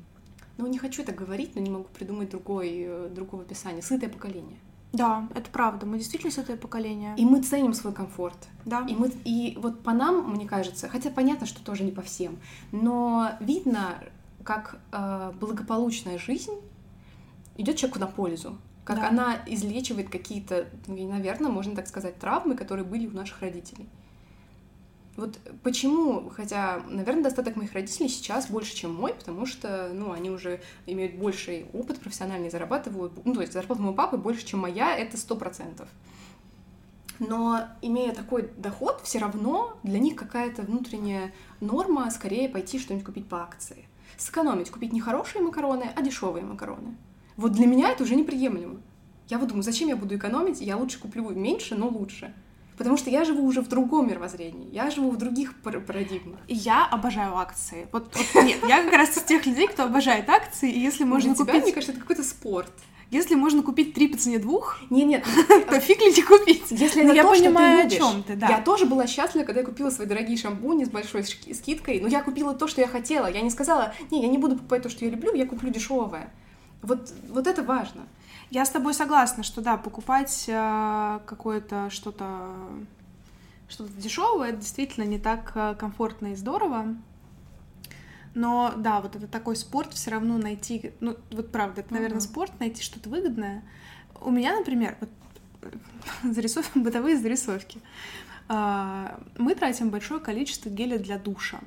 [0.59, 3.83] ну, не хочу это говорить, но не могу придумать другой, э, другого описания.
[3.83, 4.59] Сытое поколение.
[4.93, 5.87] Да, это правда.
[5.87, 7.15] Мы действительно сытое поколение.
[7.17, 8.37] И мы ценим свой комфорт.
[8.67, 8.85] Да.
[8.89, 12.39] И, мы, и вот по нам, мне кажется, хотя понятно, что тоже не по всем,
[12.73, 13.99] но видно,
[14.45, 16.53] как э, благополучная жизнь
[17.57, 18.59] идет человеку на пользу.
[18.85, 19.09] Как да.
[19.09, 23.89] она излечивает какие-то, ну, наверное, можно так сказать, травмы, которые были у наших родителей.
[25.17, 30.31] Вот почему, хотя, наверное, достаток моих родителей сейчас больше, чем мой, потому что, ну, они
[30.31, 34.97] уже имеют больший опыт профессиональный, зарабатывают, ну, то есть зарплата моего папы больше, чем моя,
[34.97, 35.89] это сто процентов.
[37.19, 43.29] Но имея такой доход, все равно для них какая-то внутренняя норма скорее пойти что-нибудь купить
[43.29, 43.85] по акции.
[44.17, 46.97] Сэкономить, купить не хорошие макароны, а дешевые макароны.
[47.43, 48.77] Вот для меня это уже неприемлемо.
[49.29, 52.33] Я вот думаю, зачем я буду экономить, я лучше куплю меньше, но лучше.
[52.79, 56.39] Потому что я живу уже в другом мировоззрении, я живу в других парадигмах.
[56.47, 57.89] Я обожаю акции.
[57.91, 61.35] Вот, вот нет, я как раз из тех людей, кто обожает акции, и если можно
[61.35, 61.55] Для купить...
[61.55, 62.73] Тебя, мне кажется, это какой-то спорт.
[63.11, 65.25] Если можно купить три по цене двух, не, нет,
[65.69, 66.71] то фиг ли не купить.
[66.71, 68.49] Если это я то, понимаю, что ты о чем ты, да.
[68.51, 72.23] Я тоже была счастлива, когда я купила свои дорогие шампуни с большой скидкой, но я
[72.23, 73.27] купила то, что я хотела.
[73.27, 76.31] Я не сказала, не, я не буду покупать то, что я люблю, я куплю дешевое.
[76.83, 78.03] Вот, вот это важно.
[78.51, 82.51] Я с тобой согласна, что да, покупать э, какое-то что-то
[83.69, 86.95] что-то дешевое, это действительно не так э, комфортно и здорово.
[88.35, 92.29] Но да, вот это такой спорт все равно найти, ну вот правда, это, наверное, uh-huh.
[92.31, 93.63] спорт найти что-то выгодное.
[94.21, 95.11] У меня, например, вот
[96.35, 97.81] зарисовки, бытовые зарисовки.
[98.49, 101.61] А, мы тратим большое количество геля для душа.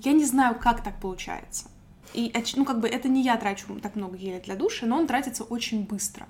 [0.00, 1.68] Я не знаю, как так получается.
[2.14, 5.06] И, ну, как бы, это не я трачу так много геля для душа, но он
[5.06, 6.26] тратится очень быстро.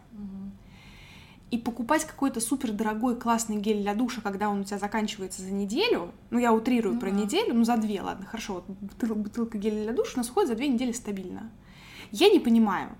[1.51, 5.51] И покупать какой-то супер дорогой классный гель для душа, когда он у тебя заканчивается за
[5.51, 9.59] неделю, ну, я утрирую ну, про неделю, ну, за две, ладно, хорошо, вот бутылка, бутылка
[9.59, 11.51] геля для душа у нас ходит за две недели стабильно.
[12.11, 12.97] Я не понимаю.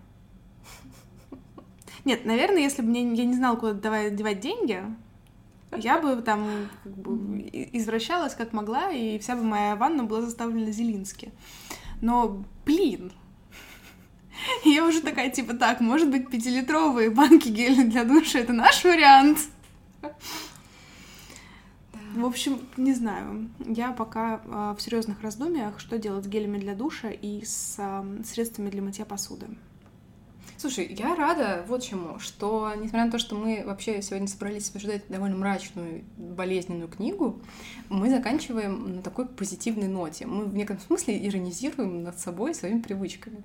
[2.05, 4.83] Нет, наверное, если бы мне, я не знала, куда девать деньги,
[5.79, 10.71] Я бы там как бы извращалась как могла, и вся бы моя ванна была заставлена
[10.71, 11.33] Зелински.
[12.03, 13.13] Но, блин,
[14.65, 19.39] я уже такая, типа, так, может быть, пятилитровые банки геля для душа— это наш вариант?
[22.15, 23.49] В общем, не знаю.
[23.61, 28.23] Я пока э, в серьезных раздумьях, что делать с гелями для душа и с э,
[28.25, 29.47] средствами для мытья посуды.
[30.63, 35.03] Слушай, я рада вот чему, что, несмотря на то, что мы вообще сегодня собрались обсуждать
[35.09, 37.43] довольно мрачную, болезненную книгу,
[37.89, 40.25] мы заканчиваем на такой позитивной ноте.
[40.25, 43.43] Мы в неком смысле иронизируем над собой своими привычками.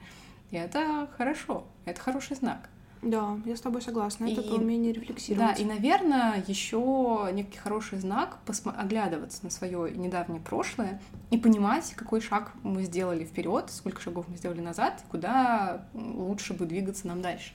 [0.51, 2.69] И это хорошо, это хороший знак.
[3.01, 4.25] Да, я с тобой согласна.
[4.25, 5.55] Это и, умение рефлексировать.
[5.55, 12.21] Да, и, наверное, еще некий хороший знак оглядываться на свое недавнее прошлое и понимать, какой
[12.21, 17.53] шаг мы сделали вперед, сколько шагов мы сделали назад, куда лучше бы двигаться нам дальше.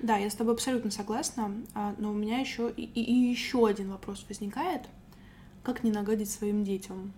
[0.00, 3.90] Да, я с тобой абсолютно согласна, а, но у меня еще и, и еще один
[3.90, 4.82] вопрос возникает:
[5.62, 7.12] как не нагадить своим детям?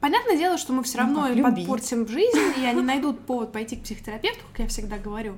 [0.00, 3.76] Понятное дело, что мы все ну, равно ну, подпортим жизнь, и они найдут повод пойти
[3.76, 5.36] к психотерапевту, как я всегда говорю.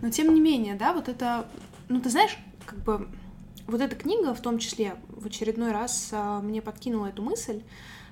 [0.00, 1.46] Но тем не менее, да, вот это,
[1.88, 2.36] ну ты знаешь,
[2.66, 3.08] как бы
[3.66, 7.62] вот эта книга в том числе в очередной раз а, мне подкинула эту мысль,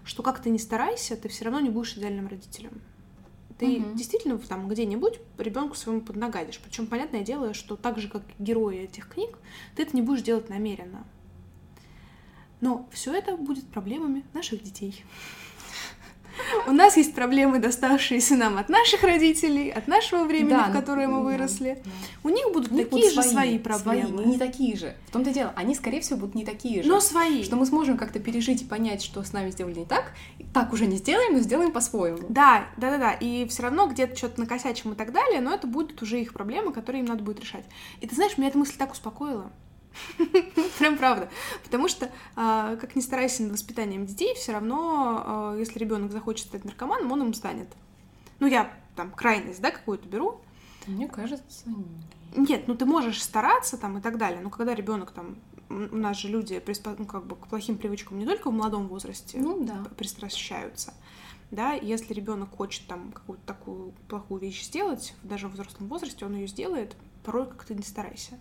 [0.05, 2.81] что как ты не старайся, ты все равно не будешь идеальным родителем.
[3.59, 3.95] Ты угу.
[3.95, 6.59] действительно там где-нибудь ребенку своему поднагадишь.
[6.65, 9.37] Причем понятное дело, что так же, как герои этих книг,
[9.77, 11.05] ты это не будешь делать намеренно.
[12.61, 15.05] Но все это будет проблемами наших детей.
[16.71, 21.09] У нас есть проблемы, доставшиеся нам от наших родителей, от нашего времени, да, в которое
[21.09, 21.83] мы выросли.
[21.85, 21.91] Да.
[22.23, 24.19] У них будут У них такие будут же свои, свои проблемы.
[24.19, 24.95] Свои, не такие же.
[25.09, 26.89] В том-то и дело, они, скорее всего, будут не такие же.
[26.89, 27.43] Но свои.
[27.43, 30.13] Что мы сможем как-то пережить и понять, что с нами сделали не так.
[30.55, 32.21] Так уже не сделаем, но сделаем по-своему.
[32.29, 33.13] Да, да, да, да.
[33.15, 36.73] И все равно где-то что-то накосячим и так далее, но это будут уже их проблемы,
[36.73, 37.65] которые им надо будет решать.
[38.01, 39.51] И ты знаешь, меня эта мысль так успокоила.
[40.79, 41.29] Прям правда.
[41.65, 46.47] Потому что, а, как ни старайся над воспитанием детей, все равно, а, если ребенок захочет
[46.47, 47.69] стать наркоманом, он им станет.
[48.39, 50.41] Ну, я там крайность, да, какую-то беру.
[50.87, 51.67] Мне кажется,
[52.35, 52.67] нет.
[52.67, 55.37] ну ты можешь стараться там и так далее, но когда ребенок там
[55.69, 56.95] у нас же люди приспо...
[56.99, 59.85] ну, как бы к плохим привычкам не только в молодом возрасте ну, да.
[59.97, 60.95] пристращаются,
[61.51, 66.35] да, если ребенок хочет там какую-то такую плохую вещь сделать, даже в взрослом возрасте он
[66.35, 68.39] ее сделает, порой как-то не старайся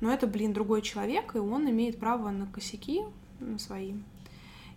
[0.00, 3.02] но это, блин, другой человек, и он имеет право на косяки,
[3.38, 3.94] на свои.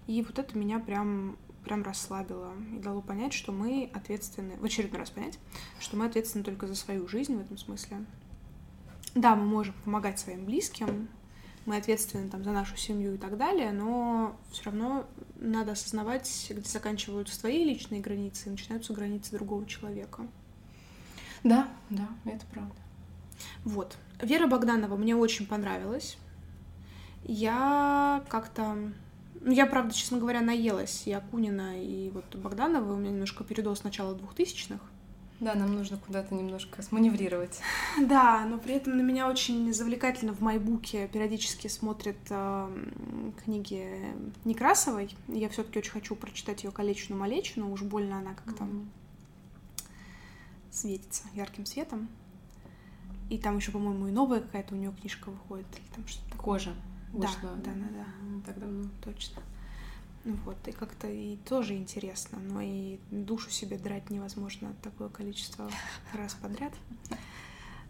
[0.08, 5.00] И вот это меня прям прям расслабило и дало понять, что мы ответственны, в очередной
[5.00, 5.40] раз понять,
[5.80, 8.06] что мы ответственны только за свою жизнь в этом смысле.
[9.16, 11.08] Да, мы можем помогать своим близким,
[11.66, 15.06] мы ответственны там за нашу семью и так далее, но все равно
[15.36, 20.28] надо осознавать, где заканчиваются твои личные границы и начинаются границы другого человека.
[21.44, 22.76] Да, да, это правда.
[23.64, 23.98] Вот.
[24.22, 26.18] Вера Богданова мне очень понравилась.
[27.24, 28.76] Я как-то...
[29.41, 32.94] Ну, я, правда, честно говоря, наелась и Акунина, и вот Богданова.
[32.94, 34.80] У меня немножко передоз начала двухтысячных.
[35.39, 37.60] Да, нам нужно куда-то немножко сманеврировать.
[38.02, 42.86] Да, но при этом на меня очень завлекательно в майбуке периодически смотрят э,
[43.44, 44.00] книги
[44.46, 45.14] Некрасовой.
[45.28, 47.72] Я все-таки очень хочу прочитать ее «Колечную малечину».
[47.74, 48.86] Уж больно она как-то mm-hmm.
[50.72, 52.08] светится ярким светом.
[53.34, 56.38] И там еще, по-моему, и новая какая-то у нее книжка выходит, или там что-то.
[56.38, 56.76] Кожа
[57.12, 57.36] вышла.
[57.42, 58.06] Да, да, да, да.
[58.46, 58.88] Так давно.
[59.04, 59.42] Точно.
[60.24, 65.68] Ну вот, и как-то и тоже интересно, но и душу себе драть невозможно такое количество
[66.14, 66.74] раз подряд.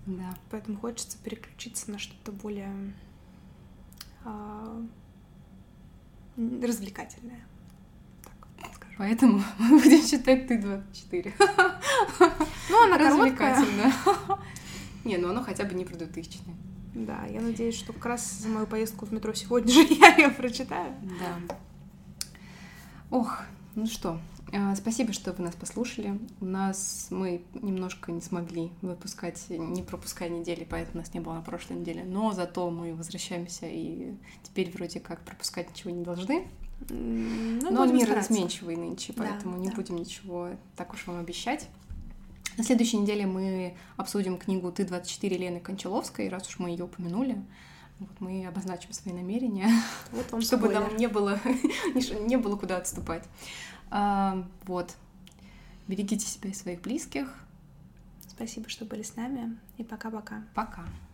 [0.06, 0.34] Да.
[0.50, 2.94] Поэтому хочется переключиться на что-то более
[4.24, 4.82] а,
[6.38, 7.46] развлекательное.
[8.62, 11.34] Так, Поэтому мы будем читать ты 24.
[12.70, 13.62] Ну, она короткая.
[15.04, 16.39] Не, ну оно хотя бы не 2000
[16.95, 20.30] Да, я надеюсь, что как раз за мою поездку в метро сегодня же я ее
[20.30, 20.93] прочитаю.
[21.20, 21.56] Да.
[23.10, 23.41] Ох,
[23.76, 24.20] ну что,
[24.56, 26.20] а, Спасибо, что вы нас послушали.
[26.39, 31.41] У нас мы немножко не смогли выпускать, не пропуская недели, поэтому нас не было на
[31.41, 32.04] прошлой неделе.
[32.04, 36.47] Но зато мы возвращаемся и теперь вроде как пропускать ничего не должны.
[36.89, 39.76] Ну, Но мир изменчивый нынче, поэтому да, не да.
[39.76, 41.68] будем ничего так уж вам обещать.
[42.58, 47.43] На следующей неделе мы обсудим книгу «Ты-24» Лены Кончаловской, раз уж мы ее упомянули.
[47.99, 49.70] Вот мы обозначим свои намерения,
[50.12, 50.82] вот вам чтобы спойлер.
[50.82, 51.39] нам не было,
[52.28, 53.24] не было куда отступать.
[53.89, 54.95] А, вот.
[55.88, 57.34] Берегите себя и своих близких.
[58.28, 59.58] Спасибо, что были с нами.
[59.78, 60.43] И пока-пока.
[60.54, 60.82] Пока.
[60.82, 60.86] -пока.
[60.86, 61.12] пока.